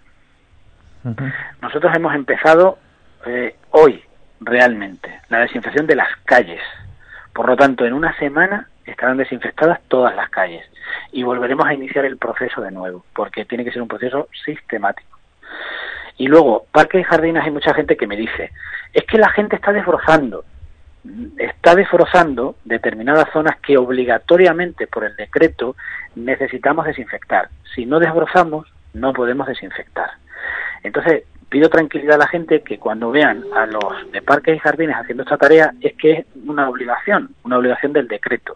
Nosotros 1.62 1.92
hemos 1.96 2.14
empezado 2.14 2.78
eh, 3.26 3.56
hoy, 3.72 4.02
realmente, 4.40 5.10
la 5.30 5.40
desinfección 5.40 5.88
de 5.88 5.96
las 5.96 6.08
calles 6.26 6.62
por 7.34 7.48
lo 7.48 7.56
tanto, 7.56 7.86
en 7.86 7.94
una 7.94 8.18
semana 8.18 8.68
estarán 8.86 9.18
desinfectadas 9.18 9.80
todas 9.88 10.16
las 10.16 10.30
calles 10.30 10.66
y 11.12 11.24
volveremos 11.24 11.66
a 11.66 11.74
iniciar 11.74 12.06
el 12.06 12.18
proceso 12.18 12.62
de 12.62 12.72
nuevo, 12.72 13.06
porque 13.14 13.46
tiene 13.46 13.64
que 13.64 13.72
ser 13.72 13.82
un 13.82 13.88
proceso 13.88 14.28
sistemático. 14.46 15.18
Y 16.22 16.28
luego, 16.28 16.68
parques 16.72 17.02
y 17.02 17.04
jardines 17.04 17.44
hay 17.44 17.50
mucha 17.50 17.74
gente 17.74 17.98
que 17.98 18.06
me 18.06 18.16
dice, 18.16 18.52
es 18.94 19.04
que 19.06 19.18
la 19.18 19.30
gente 19.30 19.56
está 19.56 19.74
desbrozando, 19.74 20.46
está 21.36 21.74
desbrozando 21.74 22.58
determinadas 22.64 23.28
zonas 23.34 23.58
que 23.60 23.76
obligatoriamente 23.76 24.86
por 24.86 25.04
el 25.04 25.16
decreto 25.16 25.76
necesitamos 26.14 26.86
desinfectar. 26.86 27.50
Si 27.74 27.88
no 27.88 27.98
desbrozamos, 27.98 28.72
no 28.94 29.14
podemos 29.14 29.48
desinfectar. 29.48 30.12
Entonces, 30.84 31.24
pido 31.52 31.70
tranquilidad 31.70 32.16
a 32.16 32.20
la 32.20 32.28
gente 32.28 32.62
que 32.62 32.80
cuando 32.80 33.12
vean 33.12 33.44
a 33.54 33.66
los 33.66 34.10
de 34.14 34.22
parques 34.22 34.56
y 34.56 34.60
jardines 34.60 34.96
haciendo 34.96 35.24
esta 35.24 35.38
tarea 35.38 35.74
es 35.82 35.94
que 35.98 36.12
es 36.14 36.26
una 36.46 36.70
obligación, 36.70 37.32
una 37.44 37.58
obligación 37.58 37.92
del 37.92 38.08
decreto, 38.08 38.56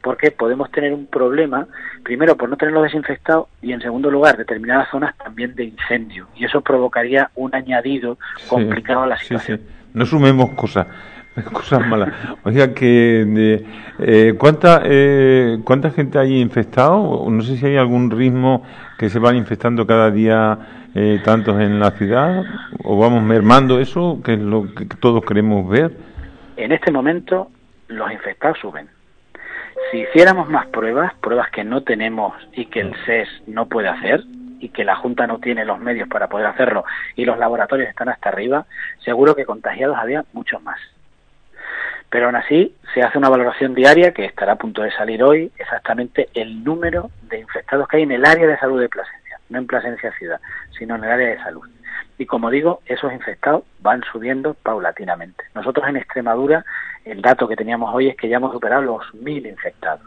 porque 0.00 0.30
podemos 0.30 0.70
tener 0.70 0.94
un 0.94 1.06
problema, 1.06 1.66
primero 2.04 2.36
por 2.36 2.48
no 2.48 2.56
tenerlos 2.56 2.84
desinfectados 2.84 3.48
y 3.60 3.72
en 3.72 3.80
segundo 3.80 4.12
lugar 4.12 4.36
determinadas 4.36 4.88
zonas 4.90 5.16
también 5.18 5.56
de 5.56 5.64
incendio 5.64 6.28
y 6.36 6.44
eso 6.44 6.60
provocaría 6.60 7.30
un 7.34 7.52
añadido 7.52 8.16
complicado 8.48 9.02
a 9.02 9.08
la 9.08 9.18
situación. 9.18 9.62
No 9.92 10.06
sumemos 10.06 10.50
cosas 10.50 10.86
cosas 11.52 11.86
malas. 11.86 12.10
Oiga, 12.44 12.72
que 12.72 13.66
eh, 13.98 14.34
¿cuánta, 14.38 14.82
eh, 14.84 15.58
¿cuánta 15.64 15.90
gente 15.90 16.18
hay 16.18 16.40
infectado? 16.40 17.26
No 17.28 17.42
sé 17.42 17.56
si 17.56 17.66
hay 17.66 17.76
algún 17.76 18.10
ritmo 18.10 18.62
que 18.98 19.10
se 19.10 19.18
van 19.18 19.36
infectando 19.36 19.86
cada 19.86 20.10
día 20.12 20.85
eh, 20.96 21.20
tantos 21.22 21.60
en 21.60 21.78
la 21.78 21.90
ciudad? 21.90 22.42
¿O 22.82 22.98
vamos 22.98 23.22
mermando 23.22 23.78
eso, 23.78 24.20
que 24.24 24.32
es 24.32 24.40
lo 24.40 24.74
que 24.74 24.86
todos 24.86 25.22
queremos 25.24 25.68
ver? 25.68 25.92
En 26.56 26.72
este 26.72 26.90
momento 26.90 27.50
los 27.88 28.10
infectados 28.10 28.58
suben. 28.58 28.88
Si 29.90 29.98
hiciéramos 29.98 30.48
más 30.48 30.66
pruebas, 30.68 31.12
pruebas 31.20 31.50
que 31.50 31.64
no 31.64 31.82
tenemos 31.82 32.32
y 32.52 32.64
que 32.66 32.80
el 32.80 32.94
SES 33.04 33.28
no 33.46 33.66
puede 33.66 33.88
hacer, 33.88 34.24
y 34.58 34.70
que 34.70 34.84
la 34.84 34.96
Junta 34.96 35.26
no 35.26 35.38
tiene 35.38 35.66
los 35.66 35.78
medios 35.78 36.08
para 36.08 36.28
poder 36.28 36.46
hacerlo 36.46 36.86
y 37.14 37.26
los 37.26 37.36
laboratorios 37.36 37.90
están 37.90 38.08
hasta 38.08 38.30
arriba, 38.30 38.64
seguro 39.04 39.36
que 39.36 39.44
contagiados 39.44 39.98
había 39.98 40.24
muchos 40.32 40.62
más. 40.62 40.80
Pero 42.08 42.26
aún 42.26 42.36
así 42.36 42.74
se 42.94 43.02
hace 43.02 43.18
una 43.18 43.28
valoración 43.28 43.74
diaria 43.74 44.12
que 44.12 44.24
estará 44.24 44.52
a 44.52 44.56
punto 44.56 44.80
de 44.80 44.92
salir 44.92 45.22
hoy, 45.22 45.52
exactamente 45.58 46.30
el 46.32 46.64
número 46.64 47.10
de 47.28 47.40
infectados 47.40 47.86
que 47.86 47.98
hay 47.98 48.04
en 48.04 48.12
el 48.12 48.24
área 48.24 48.46
de 48.46 48.56
salud 48.56 48.80
de 48.80 48.88
Plasencia 48.88 49.25
no 49.48 49.58
en 49.58 49.66
Plasencia 49.66 50.12
ciudad, 50.18 50.40
sino 50.78 50.96
en 50.96 51.04
el 51.04 51.10
área 51.10 51.28
de 51.28 51.38
salud. 51.38 51.66
Y 52.18 52.26
como 52.26 52.50
digo, 52.50 52.80
esos 52.86 53.12
infectados 53.12 53.64
van 53.80 54.02
subiendo 54.10 54.54
paulatinamente. 54.54 55.44
Nosotros 55.54 55.86
en 55.88 55.96
Extremadura, 55.96 56.64
el 57.04 57.20
dato 57.20 57.46
que 57.46 57.56
teníamos 57.56 57.94
hoy 57.94 58.08
es 58.08 58.16
que 58.16 58.28
ya 58.28 58.36
hemos 58.36 58.52
superado 58.52 58.82
los 58.82 59.14
mil 59.14 59.46
infectados. 59.46 60.00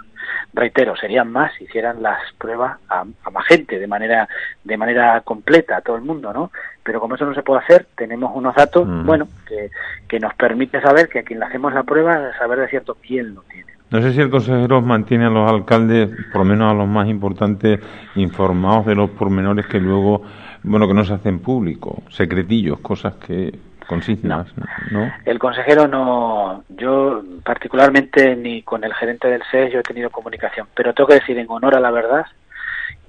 Reitero, 0.54 0.96
serían 0.96 1.32
más 1.32 1.54
si 1.54 1.66
hicieran 1.66 2.02
las 2.02 2.20
pruebas 2.38 2.78
a, 2.90 3.04
más 3.04 3.46
gente, 3.48 3.80
de 3.80 3.88
manera, 3.88 4.28
de 4.64 4.78
manera 4.78 5.22
completa, 5.22 5.78
a 5.78 5.82
todo 5.82 5.96
el 5.96 6.02
mundo, 6.02 6.34
¿no? 6.34 6.52
Pero 6.84 7.00
como 7.00 7.16
eso 7.16 7.26
no 7.26 7.36
se 7.36 7.44
puede 7.44 7.62
hacer, 7.62 7.86
tenemos 7.96 8.32
unos 8.36 8.56
datos, 8.56 8.88
bueno, 9.06 9.28
que, 9.48 9.70
que 10.08 10.20
nos 10.20 10.34
permite 10.34 10.82
saber 10.82 11.08
que 11.08 11.20
a 11.20 11.24
quien 11.24 11.40
le 11.40 11.46
hacemos 11.46 11.74
la 11.74 11.84
prueba, 11.84 12.36
saber 12.38 12.60
de 12.60 12.70
cierto 12.70 12.98
quién 13.02 13.36
lo 13.36 13.42
tiene. 13.44 13.79
No 13.92 14.02
sé 14.02 14.14
si 14.14 14.22
el 14.22 14.30
consejero 14.30 14.82
mantiene 14.82 15.26
a 15.26 15.30
los 15.30 15.50
alcaldes, 15.50 16.10
por 16.32 16.42
lo 16.42 16.46
menos 16.46 16.72
a 16.72 16.76
los 16.76 16.88
más 16.88 17.08
importantes, 17.08 17.80
informados 18.16 18.86
de 18.86 18.96
los 18.96 19.10
pormenores 19.12 19.66
que 19.66 19.80
luego, 19.80 20.22
bueno, 20.64 20.88
que 20.88 20.94
no 20.94 21.04
se 21.04 21.14
hacen 21.14 21.40
públicos, 21.40 21.96
secretillos, 22.10 22.80
cosas 22.82 23.16
que 23.16 23.58
consignas, 23.88 24.48
no. 24.92 25.12
El 25.26 25.40
consejero 25.40 25.88
no, 25.88 26.64
yo 26.70 27.24
particularmente 27.44 28.36
ni 28.36 28.62
con 28.62 28.84
el 28.84 28.94
gerente 28.94 29.28
del 29.28 29.42
SES 29.50 29.74
yo 29.74 29.80
he 29.80 29.84
tenido 29.84 30.12
comunicación, 30.12 30.68
pero 30.76 30.94
tengo 30.94 31.08
que 31.08 31.16
decir 31.16 31.40
en 31.40 31.50
honor 31.50 31.76
a 31.76 31.80
la 31.80 31.90
verdad 31.90 32.28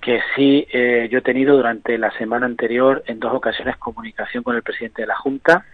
que 0.00 0.20
sí 0.34 0.66
eh, 0.72 1.08
yo 1.10 1.18
he 1.18 1.22
tenido 1.22 1.54
durante 1.54 1.98
la 1.98 2.10
semana 2.12 2.46
anterior 2.46 3.02
en 3.06 3.20
dos 3.20 3.34
ocasiones 3.34 3.76
comunicación 3.76 4.42
con 4.42 4.56
el 4.56 4.62
presidente 4.62 5.02
de 5.02 5.08
la 5.08 5.16
Junta, 5.16 5.66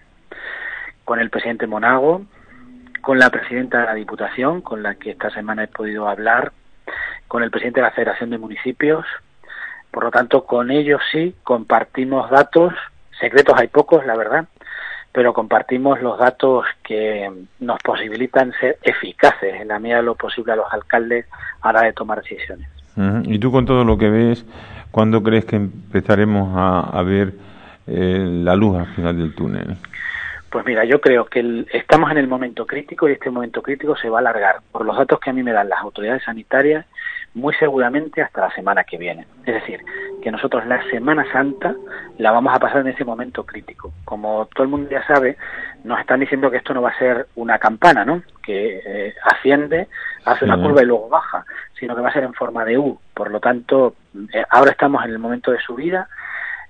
con 1.05 1.21
el 1.21 1.31
presidente 1.31 1.69
Monago, 1.69 2.23
con 3.07 3.21
la 3.21 3.31
presidenta 3.31 3.79
de 3.79 3.87
la 3.87 3.95
Diputación, 3.95 4.63
con 4.63 4.83
la 4.83 4.97
que 4.97 5.13
esta 5.13 5.31
semana 5.31 5.63
he 5.63 5.69
podido 5.69 6.09
hablar, 6.09 6.51
con 7.29 7.45
el 7.45 7.53
presidente 7.53 7.79
de 7.79 7.87
la 7.87 7.93
Federación 7.93 8.31
de 8.31 8.39
Municipios. 8.39 9.07
Por 9.93 10.03
lo 10.03 10.11
tanto, 10.11 10.45
con 10.45 10.73
ellos 10.73 11.01
sí 11.13 11.33
compartimos 11.45 12.29
datos, 12.31 12.75
secretos 13.21 13.55
hay 13.57 13.69
pocos, 13.69 14.05
la 14.07 14.17
verdad, 14.17 14.49
pero 15.13 15.33
compartimos 15.33 16.03
los 16.03 16.19
datos 16.19 16.67
que 16.83 17.31
nos 17.61 17.79
posibilitan 17.79 18.53
ser 18.59 18.77
eficaces 18.83 19.55
en 19.55 19.69
la 19.69 19.79
medida 19.79 19.99
de 19.99 20.03
lo 20.03 20.17
posible 20.17 20.55
a 20.55 20.57
los 20.57 20.73
alcaldes 20.73 21.27
a 21.61 21.73
la 21.73 21.79
hora 21.79 21.87
de 21.87 21.93
tomar 21.93 22.21
decisiones. 22.23 22.69
Y 23.23 23.39
tú 23.39 23.53
con 23.53 23.67
todo 23.67 23.85
lo 23.85 23.97
que 23.97 24.11
ves, 24.11 24.45
¿cuándo 24.91 25.23
crees 25.23 25.45
que 25.45 25.55
empezaremos 25.55 26.53
a, 26.57 27.01
ver 27.03 27.35
eh, 27.87 28.27
la 28.43 28.57
luz 28.57 28.77
al 28.79 28.87
final 28.97 29.17
del 29.17 29.33
túnel? 29.33 29.77
Pues 30.51 30.65
mira, 30.65 30.85
yo 30.85 31.01
creo 31.01 31.27
que 31.27 31.67
estamos 31.73 32.11
en 32.11 32.19
el 32.19 32.29
momento 32.29 32.67
crítico 32.67 33.09
y 33.09 33.13
este 33.13 33.31
momento 33.31 33.63
crítico 33.63 33.97
se 33.97 34.09
va 34.09 34.19
a 34.19 34.21
alargar. 34.21 34.57
Por 34.71 34.85
los 34.85 34.97
datos 34.97 35.19
que 35.21 35.31
a 35.31 35.33
mí 35.33 35.43
me 35.43 35.53
dan 35.53 35.69
las 35.69 35.81
autoridades 35.81 36.23
sanitarias, 36.23 36.87
muy 37.37 37.53
seguramente 37.55 38.23
hasta 38.23 38.41
la 38.41 38.51
semana 38.55 38.85
que 38.85 38.97
viene. 38.97 39.27
Es 39.45 39.55
decir, 39.55 39.81
que 40.23 40.31
nosotros 40.31 40.67
la 40.67 40.83
Semana 40.91 41.31
Santa 41.31 41.75
la 42.17 42.33
vamos 42.33 42.55
a 42.55 42.59
pasar 42.59 42.81
en 42.81 42.89
ese 42.89 43.05
momento 43.05 43.45
crítico. 43.45 43.93
Como 44.07 44.47
todo 44.55 44.65
el 44.65 44.71
mundo 44.71 44.89
ya 44.91 45.07
sabe, 45.07 45.37
nos 45.85 46.01
están 46.01 46.21
diciendo 46.21 46.51
que 46.51 46.57
esto 46.57 46.73
no 46.73 46.81
va 46.81 46.91
a 46.91 46.99
ser 46.99 47.27
una 47.37 47.59
campana, 47.59 48.07
¿no? 48.07 48.23
Que 48.43 48.81
eh, 48.85 49.15
asciende, 49.23 49.89
hace 50.25 50.47
una 50.47 50.57
curva 50.57 50.83
y 50.83 50.87
luego 50.87 51.11
baja, 51.11 51.45
sino 51.79 51.95
que 51.95 52.01
va 52.01 52.09
a 52.09 52.13
ser 52.13 52.25
en 52.25 52.33
forma 52.33 52.65
de 52.65 52.79
U. 52.79 52.99
Por 53.13 53.31
lo 53.31 53.39
tanto, 53.39 53.97
eh, 54.33 54.45
ahora 54.49 54.71
estamos 54.71 55.05
en 55.05 55.11
el 55.11 55.19
momento 55.19 55.53
de 55.53 55.61
subida, 55.61 56.09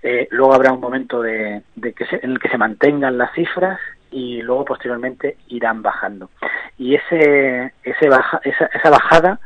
eh, 0.08 0.28
luego 0.30 0.54
habrá 0.54 0.70
un 0.70 0.80
momento 0.80 1.20
de, 1.20 1.64
que 1.82 2.06
en 2.22 2.30
el 2.30 2.38
que 2.38 2.48
se 2.48 2.56
mantengan 2.56 3.18
las 3.18 3.32
cifras 3.32 3.80
y 4.12 4.40
luego 4.40 4.64
posteriormente 4.64 5.36
irán 5.48 5.82
bajando. 5.82 6.30
Y 6.78 6.94
ese, 6.94 7.72
baja, 8.08 8.40
esa, 8.44 8.66
esa 8.66 8.88
bajada 8.88 9.40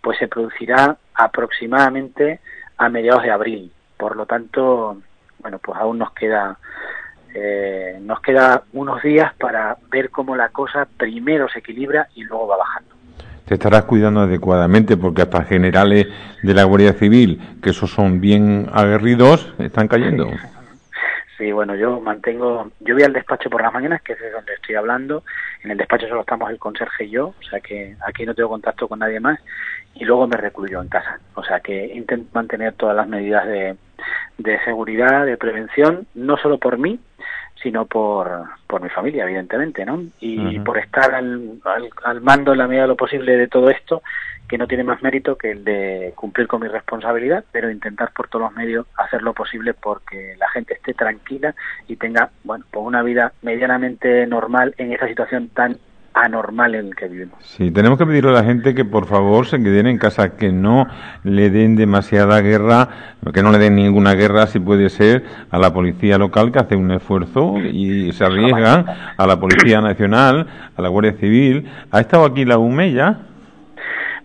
pues 0.00 0.16
se 0.16 0.26
producirá 0.26 0.96
aproximadamente 1.12 2.40
a 2.78 2.88
mediados 2.88 3.24
de 3.24 3.30
abril. 3.30 3.70
Por 3.98 4.16
lo 4.16 4.24
tanto, 4.24 5.02
bueno, 5.40 5.58
pues 5.58 5.78
aún 5.78 5.98
nos 5.98 6.12
queda 6.12 6.56
eh, 7.34 7.98
nos 8.00 8.22
queda 8.22 8.62
unos 8.72 9.02
días 9.02 9.34
para 9.34 9.76
ver 9.90 10.08
cómo 10.08 10.34
la 10.34 10.48
cosa 10.48 10.88
primero 10.96 11.46
se 11.50 11.58
equilibra 11.58 12.08
y 12.14 12.24
luego 12.24 12.46
va 12.46 12.56
bajando. 12.56 12.95
Te 13.46 13.54
estarás 13.54 13.84
cuidando 13.84 14.22
adecuadamente 14.22 14.96
porque 14.96 15.22
hasta 15.22 15.44
generales 15.44 16.08
de 16.42 16.54
la 16.54 16.64
Guardia 16.64 16.94
Civil, 16.94 17.40
que 17.62 17.70
esos 17.70 17.90
son 17.90 18.20
bien 18.20 18.68
aguerridos, 18.72 19.54
están 19.58 19.86
cayendo. 19.86 20.28
Sí, 21.38 21.52
bueno, 21.52 21.76
yo 21.76 22.00
mantengo, 22.00 22.72
yo 22.80 22.94
voy 22.94 23.04
al 23.04 23.12
despacho 23.12 23.48
por 23.48 23.62
las 23.62 23.72
mañanas, 23.72 24.02
que 24.02 24.14
es 24.14 24.18
de 24.18 24.32
donde 24.32 24.54
estoy 24.54 24.74
hablando. 24.74 25.22
En 25.62 25.70
el 25.70 25.78
despacho 25.78 26.08
solo 26.08 26.22
estamos 26.22 26.50
el 26.50 26.58
conserje 26.58 27.04
y 27.04 27.10
yo, 27.10 27.28
o 27.28 27.42
sea 27.48 27.60
que 27.60 27.94
aquí 28.04 28.26
no 28.26 28.34
tengo 28.34 28.48
contacto 28.48 28.88
con 28.88 28.98
nadie 28.98 29.20
más. 29.20 29.38
Y 29.94 30.04
luego 30.04 30.26
me 30.26 30.36
recluyo 30.36 30.82
en 30.82 30.88
casa, 30.88 31.20
o 31.34 31.44
sea 31.44 31.60
que 31.60 31.94
intento 31.94 32.28
mantener 32.32 32.72
todas 32.72 32.96
las 32.96 33.06
medidas 33.06 33.46
de, 33.46 33.76
de 34.38 34.64
seguridad, 34.64 35.24
de 35.24 35.36
prevención, 35.36 36.06
no 36.14 36.36
solo 36.36 36.58
por 36.58 36.78
mí, 36.78 36.98
sino 37.62 37.86
por, 37.86 38.44
por 38.66 38.82
mi 38.82 38.88
familia, 38.88 39.24
evidentemente, 39.24 39.84
¿no? 39.84 40.02
Y 40.20 40.58
por 40.60 40.78
estar 40.78 41.14
al, 41.14 41.58
al, 41.64 41.88
al, 42.04 42.20
mando 42.20 42.52
en 42.52 42.58
la 42.58 42.66
medida 42.66 42.82
de 42.82 42.88
lo 42.88 42.96
posible 42.96 43.36
de 43.36 43.48
todo 43.48 43.70
esto 43.70 44.02
que 44.46 44.58
no 44.58 44.66
tiene 44.66 44.84
más 44.84 45.02
mérito 45.02 45.36
que 45.36 45.50
el 45.50 45.64
de 45.64 46.12
cumplir 46.14 46.46
con 46.46 46.60
mi 46.60 46.68
responsabilidad, 46.68 47.44
pero 47.50 47.70
intentar 47.70 48.12
por 48.12 48.28
todos 48.28 48.44
los 48.44 48.54
medios 48.54 48.86
hacer 48.96 49.22
lo 49.22 49.34
posible 49.34 49.74
porque 49.74 50.36
la 50.38 50.48
gente 50.50 50.74
esté 50.74 50.94
tranquila 50.94 51.54
y 51.88 51.96
tenga, 51.96 52.30
bueno, 52.44 52.64
pues 52.70 52.86
una 52.86 53.02
vida 53.02 53.32
medianamente 53.42 54.26
normal 54.26 54.74
en 54.78 54.92
esa 54.92 55.08
situación 55.08 55.48
tan 55.48 55.78
anormal 56.16 56.74
en 56.74 56.86
el 56.86 56.96
que 56.96 57.08
vivimos. 57.08 57.36
Sí, 57.40 57.70
tenemos 57.70 57.98
que 57.98 58.06
pedirle 58.06 58.30
a 58.30 58.34
la 58.34 58.44
gente 58.44 58.74
que 58.74 58.84
por 58.84 59.06
favor 59.06 59.46
se 59.46 59.62
queden 59.62 59.86
en 59.86 59.98
casa, 59.98 60.36
que 60.36 60.50
no 60.50 60.86
le 61.24 61.50
den 61.50 61.76
demasiada 61.76 62.40
guerra, 62.40 62.88
que 63.34 63.42
no 63.42 63.52
le 63.52 63.58
den 63.58 63.76
ninguna 63.76 64.14
guerra, 64.14 64.46
si 64.46 64.58
puede 64.58 64.88
ser, 64.88 65.24
a 65.50 65.58
la 65.58 65.74
policía 65.74 66.16
local 66.16 66.52
que 66.52 66.58
hace 66.58 66.74
un 66.74 66.90
esfuerzo 66.90 67.58
y 67.58 68.12
se 68.12 68.24
arriesga, 68.24 69.14
a 69.16 69.26
la 69.26 69.38
Policía 69.38 69.80
Nacional, 69.80 70.46
a 70.74 70.82
la 70.82 70.88
Guardia 70.88 71.12
Civil. 71.12 71.70
¿Ha 71.90 72.00
estado 72.00 72.24
aquí 72.24 72.44
la 72.44 72.56
UME 72.56 72.92
ya? 72.92 73.18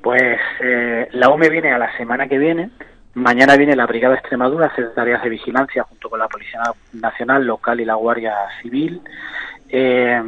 Pues 0.02 0.40
eh, 0.62 1.10
la 1.12 1.28
OME 1.28 1.50
viene 1.50 1.72
a 1.72 1.78
la 1.78 1.96
semana 1.98 2.28
que 2.28 2.38
viene. 2.38 2.70
Mañana 3.14 3.58
viene 3.58 3.76
la 3.76 3.86
Brigada 3.86 4.16
Extremadura 4.16 4.68
a 4.68 4.70
hacer 4.70 4.94
tareas 4.94 5.22
de 5.22 5.30
vigilancia 5.30 5.84
junto 5.84 6.10
con 6.10 6.20
la 6.20 6.30
Policía 6.30 6.62
Nacional 6.94 7.46
Local 7.46 7.82
y 7.82 7.86
la 7.86 7.96
Guardia 7.96 8.34
Civil. 8.62 9.02
Eh, 9.74 10.22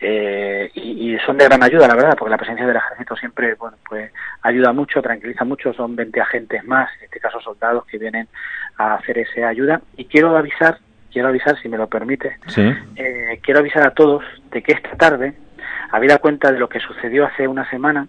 eh, 0.00 0.70
y, 0.74 1.16
son 1.24 1.36
de 1.36 1.44
gran 1.44 1.62
ayuda, 1.62 1.86
la 1.86 1.94
verdad, 1.94 2.16
porque 2.18 2.30
la 2.30 2.38
presencia 2.38 2.66
del 2.66 2.76
ejército 2.76 3.14
siempre, 3.16 3.54
bueno, 3.54 3.76
pues 3.88 4.10
ayuda 4.42 4.72
mucho, 4.72 5.00
tranquiliza 5.00 5.44
mucho. 5.44 5.72
Son 5.72 5.94
20 5.94 6.20
agentes 6.20 6.64
más, 6.64 6.90
en 6.98 7.04
este 7.04 7.20
caso 7.20 7.40
soldados, 7.40 7.84
que 7.86 7.98
vienen 7.98 8.28
a 8.76 8.94
hacer 8.94 9.18
esa 9.18 9.48
ayuda. 9.48 9.80
Y 9.96 10.06
quiero 10.06 10.36
avisar, 10.36 10.78
quiero 11.12 11.28
avisar, 11.28 11.60
si 11.60 11.68
me 11.68 11.76
lo 11.76 11.88
permite, 11.88 12.38
quiero 13.42 13.60
avisar 13.60 13.86
a 13.86 13.94
todos 13.94 14.24
de 14.50 14.62
que 14.62 14.72
esta 14.72 14.96
tarde, 14.96 15.34
habida 15.92 16.18
cuenta 16.18 16.50
de 16.50 16.58
lo 16.58 16.68
que 16.68 16.80
sucedió 16.80 17.26
hace 17.26 17.46
una 17.46 17.68
semana, 17.70 18.08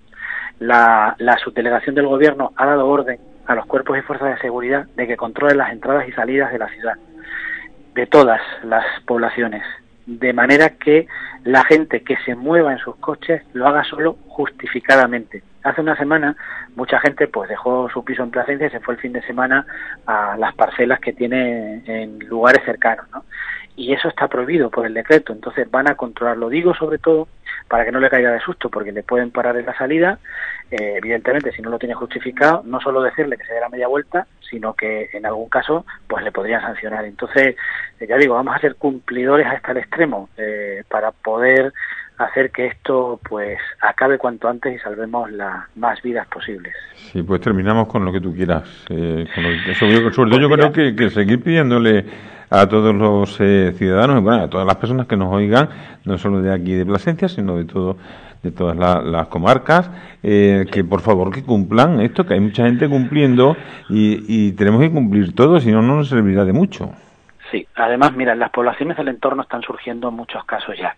la, 0.62 1.38
subdelegación 1.44 1.96
del 1.96 2.08
gobierno 2.08 2.54
ha 2.56 2.66
dado 2.66 2.88
orden 2.88 3.20
a 3.48 3.56
los 3.56 3.66
cuerpos 3.66 3.98
y 3.98 4.02
fuerzas 4.02 4.36
de 4.36 4.42
seguridad 4.42 4.86
de 4.96 5.08
que 5.08 5.18
controlen 5.18 5.58
las 5.58 5.72
entradas 5.72 6.08
y 6.08 6.12
salidas 6.12 6.52
de 6.52 6.60
la 6.60 6.70
ciudad, 6.70 6.94
de 7.96 8.06
todas 8.06 8.40
las 8.64 8.86
poblaciones, 9.06 9.64
de 10.20 10.34
manera 10.34 10.70
que 10.70 11.08
la 11.44 11.64
gente 11.64 12.04
que 12.04 12.18
se 12.26 12.36
mueva 12.36 12.74
en 12.74 12.80
sus 12.80 12.96
coches 12.98 13.42
lo 13.54 13.68
haga 13.68 13.84
solo 13.84 14.18
justificadamente. 14.28 15.44
Hace 15.64 15.82
una 15.82 15.96
semana 15.96 16.36
mucha 16.76 17.00
gente 17.00 17.28
pues 17.28 17.50
dejó 17.50 17.90
su 17.90 18.04
piso 18.04 18.24
en 18.24 18.32
Plasencia 18.32 18.68
y 18.68 18.72
se 18.72 18.80
fue 18.80 18.96
el 18.96 19.00
fin 19.00 19.14
de 19.14 19.22
semana 19.24 19.66
a 20.06 20.36
las 20.38 20.54
parcelas 20.56 21.00
que 21.00 21.14
tiene 21.14 21.84
en 21.86 22.20
lugares 22.28 22.64
cercanos, 22.66 23.06
¿no? 23.12 23.24
Y 23.76 23.94
eso 23.94 24.10
está 24.10 24.28
prohibido 24.28 24.70
por 24.70 24.86
el 24.86 24.94
decreto, 24.94 25.32
entonces 25.32 25.70
van 25.72 25.90
a 25.90 25.96
controlarlo. 25.96 26.50
Digo 26.50 26.74
sobre 26.76 26.98
todo 26.98 27.28
para 27.68 27.86
que 27.86 27.92
no 27.92 28.00
le 28.00 28.10
caiga 28.10 28.32
de 28.32 28.42
susto, 28.42 28.70
porque 28.70 28.92
le 28.92 29.02
pueden 29.02 29.32
parar 29.32 29.56
en 29.56 29.66
la 29.66 29.78
salida. 29.78 30.20
Eh, 30.72 30.96
evidentemente, 30.98 31.52
si 31.52 31.62
no 31.62 31.70
lo 31.70 31.78
tiene 31.78 31.96
justificado, 31.96 32.64
no 32.66 32.80
solo 32.80 33.02
decirle 33.02 33.38
que 33.38 33.46
se 33.46 33.54
dé 33.54 33.60
la 33.60 33.70
media 33.70 33.88
vuelta, 33.88 34.26
sino 34.50 34.74
que 34.74 35.10
en 35.14 35.26
algún 35.26 35.50
caso, 35.50 35.86
pues 36.08 36.24
le 36.24 36.32
podrían 36.32 36.62
sancionar. 36.62 37.06
Entonces, 37.06 37.56
eh, 38.00 38.08
ya 38.08 38.18
digo, 38.18 38.36
vamos 38.36 38.56
a 38.56 38.60
ser 38.60 38.76
cumplidores 38.76 39.48
hasta 39.48 39.72
el 39.72 39.78
extremo 39.80 40.30
eh, 40.38 40.84
para 40.90 41.12
poder 41.12 41.74
hacer 42.18 42.52
que 42.52 42.68
esto 42.68 43.20
pues 43.28 43.58
acabe 43.82 44.18
cuanto 44.18 44.48
antes 44.48 44.76
y 44.76 44.80
salvemos 44.80 45.32
las 45.32 45.66
más 45.76 46.02
vidas 46.02 46.28
posibles. 46.28 46.74
Sí, 46.96 47.24
pues 47.24 47.42
terminamos 47.42 47.88
con 47.88 48.06
lo 48.06 48.12
que 48.12 48.22
tú 48.22 48.34
quieras. 48.34 48.64
Eh, 48.90 49.26
sobre 49.78 50.28
todo 50.28 50.40
yo 50.40 50.50
creo 50.50 50.72
que, 50.72 50.96
que 50.96 51.10
seguir 51.10 51.42
pidiéndole 51.42 52.06
a 52.52 52.68
todos 52.68 52.94
los 52.94 53.38
eh, 53.40 53.74
ciudadanos, 53.78 54.22
bueno, 54.22 54.44
a 54.44 54.50
todas 54.50 54.68
las 54.68 54.76
personas 54.76 55.08
que 55.08 55.16
nos 55.16 55.34
oigan, 55.34 55.70
no 56.04 56.18
solo 56.18 56.42
de 56.42 56.54
aquí 56.54 56.74
de 56.74 56.86
Plasencia, 56.86 57.30
sino 57.30 57.56
de 57.56 57.64
todo 57.64 57.98
de 58.44 58.52
todas 58.52 58.76
las 58.78 59.28
comarcas, 59.28 59.90
eh, 60.24 60.66
que 60.72 60.84
por 60.84 61.02
favor 61.02 61.32
que 61.32 61.44
cumplan 61.44 62.02
esto, 62.02 62.26
que 62.26 62.34
hay 62.34 62.40
mucha 62.40 62.66
gente 62.66 62.90
cumpliendo 62.90 63.56
y, 63.90 64.52
tenemos 64.54 64.82
que 64.82 64.92
cumplir 64.92 65.36
todo, 65.36 65.60
si 65.60 65.72
no, 65.72 65.82
no 65.82 65.98
nos 65.98 66.10
servirá 66.10 66.44
de 66.46 66.54
mucho. 66.54 66.92
Sí, 67.52 67.68
además, 67.76 68.14
mira, 68.14 68.34
las 68.36 68.50
poblaciones 68.50 68.98
del 68.98 69.10
entorno 69.10 69.44
están 69.44 69.62
surgiendo 69.62 70.10
muchos 70.12 70.44
casos 70.46 70.76
ya. 70.78 70.96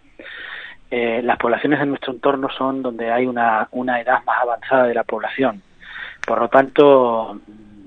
Eh, 0.92 1.22
las 1.24 1.38
poblaciones 1.38 1.80
de 1.80 1.88
nuestro 1.88 2.14
entorno 2.14 2.50
son 2.56 2.84
donde 2.84 3.12
hay 3.12 3.26
una, 3.26 3.68
una 3.72 4.00
edad 4.00 4.24
más 4.26 4.38
avanzada 4.42 4.86
de 4.86 4.94
la 4.94 5.04
población. 5.04 5.62
Por 6.26 6.40
lo 6.40 6.48
tanto, 6.48 7.40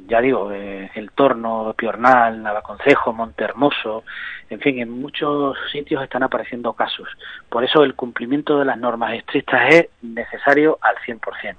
ya 0.06 0.20
digo, 0.20 0.52
eh, 0.52 0.90
El 0.94 1.10
Torno, 1.10 1.74
Piornal, 1.76 2.42
Navaconcejo, 2.42 3.12
Montehermoso, 3.12 4.04
en 4.48 4.60
fin, 4.60 4.78
en 4.78 4.90
muchos 4.90 5.56
sitios 5.72 6.02
están 6.02 6.22
apareciendo 6.22 6.72
casos. 6.72 7.08
Por 7.48 7.64
eso 7.64 7.82
el 7.82 7.94
cumplimiento 7.94 8.58
de 8.58 8.64
las 8.64 8.78
normas 8.78 9.14
estrictas 9.14 9.74
es 9.74 9.88
necesario 10.02 10.78
al 10.80 10.96
100%. 11.04 11.56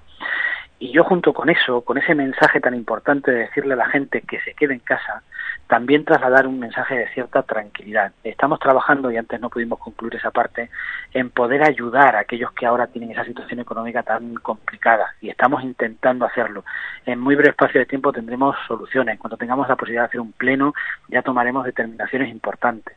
Y 0.79 0.91
yo 0.91 1.03
junto 1.03 1.33
con 1.33 1.49
eso, 1.49 1.81
con 1.81 1.97
ese 1.97 2.13
mensaje 2.13 2.59
tan 2.59 2.75
importante 2.75 3.31
de 3.31 3.39
decirle 3.39 3.73
a 3.73 3.77
la 3.77 3.89
gente 3.89 4.21
que 4.21 4.39
se 4.41 4.53
quede 4.53 4.75
en 4.75 4.79
casa, 4.79 5.23
también 5.67 6.05
trasladar 6.05 6.47
un 6.47 6.59
mensaje 6.59 6.95
de 6.95 7.09
cierta 7.09 7.43
tranquilidad. 7.43 8.13
Estamos 8.23 8.59
trabajando, 8.59 9.11
y 9.11 9.17
antes 9.17 9.39
no 9.39 9.49
pudimos 9.49 9.79
concluir 9.79 10.15
esa 10.15 10.31
parte, 10.31 10.69
en 11.13 11.29
poder 11.29 11.63
ayudar 11.63 12.15
a 12.15 12.19
aquellos 12.19 12.51
que 12.53 12.65
ahora 12.65 12.87
tienen 12.87 13.11
esa 13.11 13.25
situación 13.25 13.59
económica 13.59 14.03
tan 14.03 14.35
complicada, 14.35 15.13
y 15.21 15.29
estamos 15.29 15.63
intentando 15.63 16.25
hacerlo. 16.25 16.63
En 17.05 17.19
muy 17.19 17.35
breve 17.35 17.51
espacio 17.51 17.79
de 17.79 17.85
tiempo 17.85 18.11
tendremos 18.11 18.55
soluciones. 18.67 19.19
Cuando 19.19 19.37
tengamos 19.37 19.67
la 19.67 19.75
posibilidad 19.75 20.03
de 20.03 20.07
hacer 20.07 20.21
un 20.21 20.31
pleno, 20.31 20.73
ya 21.09 21.21
tomaremos 21.21 21.65
determinaciones 21.65 22.29
importantes. 22.29 22.95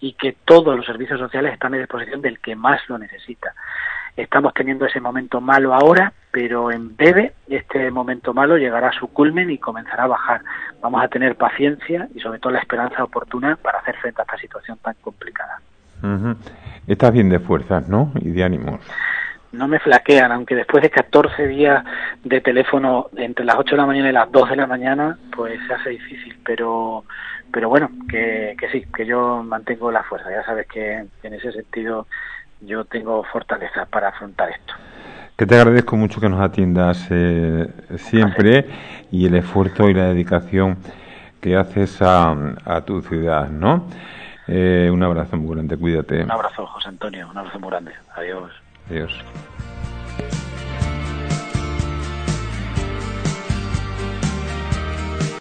Y 0.00 0.12
que 0.14 0.36
todos 0.44 0.76
los 0.76 0.86
servicios 0.86 1.18
sociales 1.18 1.52
están 1.52 1.74
a 1.74 1.78
disposición 1.78 2.20
del 2.20 2.40
que 2.40 2.54
más 2.54 2.80
lo 2.88 2.98
necesita. 2.98 3.54
Estamos 4.16 4.52
teniendo 4.52 4.84
ese 4.84 5.00
momento 5.00 5.40
malo 5.40 5.74
ahora, 5.74 6.12
pero 6.30 6.70
en 6.70 6.94
breve 6.96 7.32
este 7.48 7.90
momento 7.90 8.34
malo 8.34 8.58
llegará 8.58 8.88
a 8.88 8.92
su 8.92 9.08
culmen 9.08 9.50
y 9.50 9.58
comenzará 9.58 10.04
a 10.04 10.08
bajar. 10.08 10.42
Vamos 10.82 11.02
a 11.02 11.08
tener 11.08 11.36
paciencia 11.36 12.08
y 12.14 12.20
sobre 12.20 12.38
todo 12.38 12.52
la 12.52 12.58
esperanza 12.58 13.04
oportuna 13.04 13.56
para 13.56 13.78
hacer 13.78 13.96
frente 13.96 14.20
a 14.20 14.24
esta 14.24 14.36
situación 14.36 14.78
tan 14.82 14.94
complicada. 15.00 15.60
Estás 16.86 17.12
bien 17.12 17.30
de 17.30 17.38
fuerzas, 17.38 17.88
¿no? 17.88 18.12
Y 18.20 18.30
de 18.30 18.44
ánimos. 18.44 18.80
no 19.52 19.68
me 19.68 19.78
flaquean, 19.78 20.32
aunque 20.32 20.56
después 20.56 20.82
de 20.82 20.90
14 20.90 21.46
días 21.46 21.84
de 22.24 22.40
teléfono 22.40 23.08
entre 23.16 23.44
las 23.44 23.56
8 23.56 23.76
de 23.76 23.76
la 23.76 23.86
mañana 23.86 24.08
y 24.08 24.12
las 24.12 24.32
2 24.32 24.50
de 24.50 24.56
la 24.56 24.66
mañana, 24.66 25.18
pues 25.34 25.58
se 25.66 25.74
hace 25.74 25.90
difícil, 25.90 26.36
pero 26.44 27.04
pero 27.52 27.68
bueno, 27.68 27.90
que, 28.08 28.56
que 28.58 28.70
sí, 28.70 28.86
que 28.96 29.04
yo 29.04 29.42
mantengo 29.42 29.92
la 29.92 30.02
fuerza, 30.04 30.30
ya 30.30 30.42
sabes 30.42 30.66
que 30.66 31.04
en 31.22 31.34
ese 31.34 31.52
sentido 31.52 32.06
yo 32.62 32.84
tengo 32.84 33.22
fortaleza 33.24 33.86
para 33.86 34.08
afrontar 34.08 34.50
esto. 34.50 34.74
Que 35.36 35.46
te 35.46 35.56
agradezco 35.56 35.96
mucho 35.96 36.20
que 36.20 36.28
nos 36.28 36.40
atiendas 36.40 37.06
eh, 37.10 37.68
siempre 37.96 38.66
y 39.10 39.26
el 39.26 39.34
esfuerzo 39.34 39.88
y 39.88 39.94
la 39.94 40.04
dedicación 40.04 40.76
que 41.40 41.56
haces 41.56 42.00
a, 42.00 42.34
a 42.64 42.80
tu 42.82 43.02
ciudad, 43.02 43.48
¿no? 43.48 43.86
Eh, 44.46 44.90
un 44.92 45.02
abrazo 45.02 45.36
muy 45.36 45.54
grande, 45.54 45.76
cuídate. 45.76 46.22
Un 46.22 46.30
abrazo, 46.30 46.66
José 46.66 46.88
Antonio, 46.88 47.28
un 47.30 47.38
abrazo 47.38 47.58
muy 47.58 47.70
grande. 47.70 47.92
Adiós. 48.14 48.50
Adiós. 48.90 49.12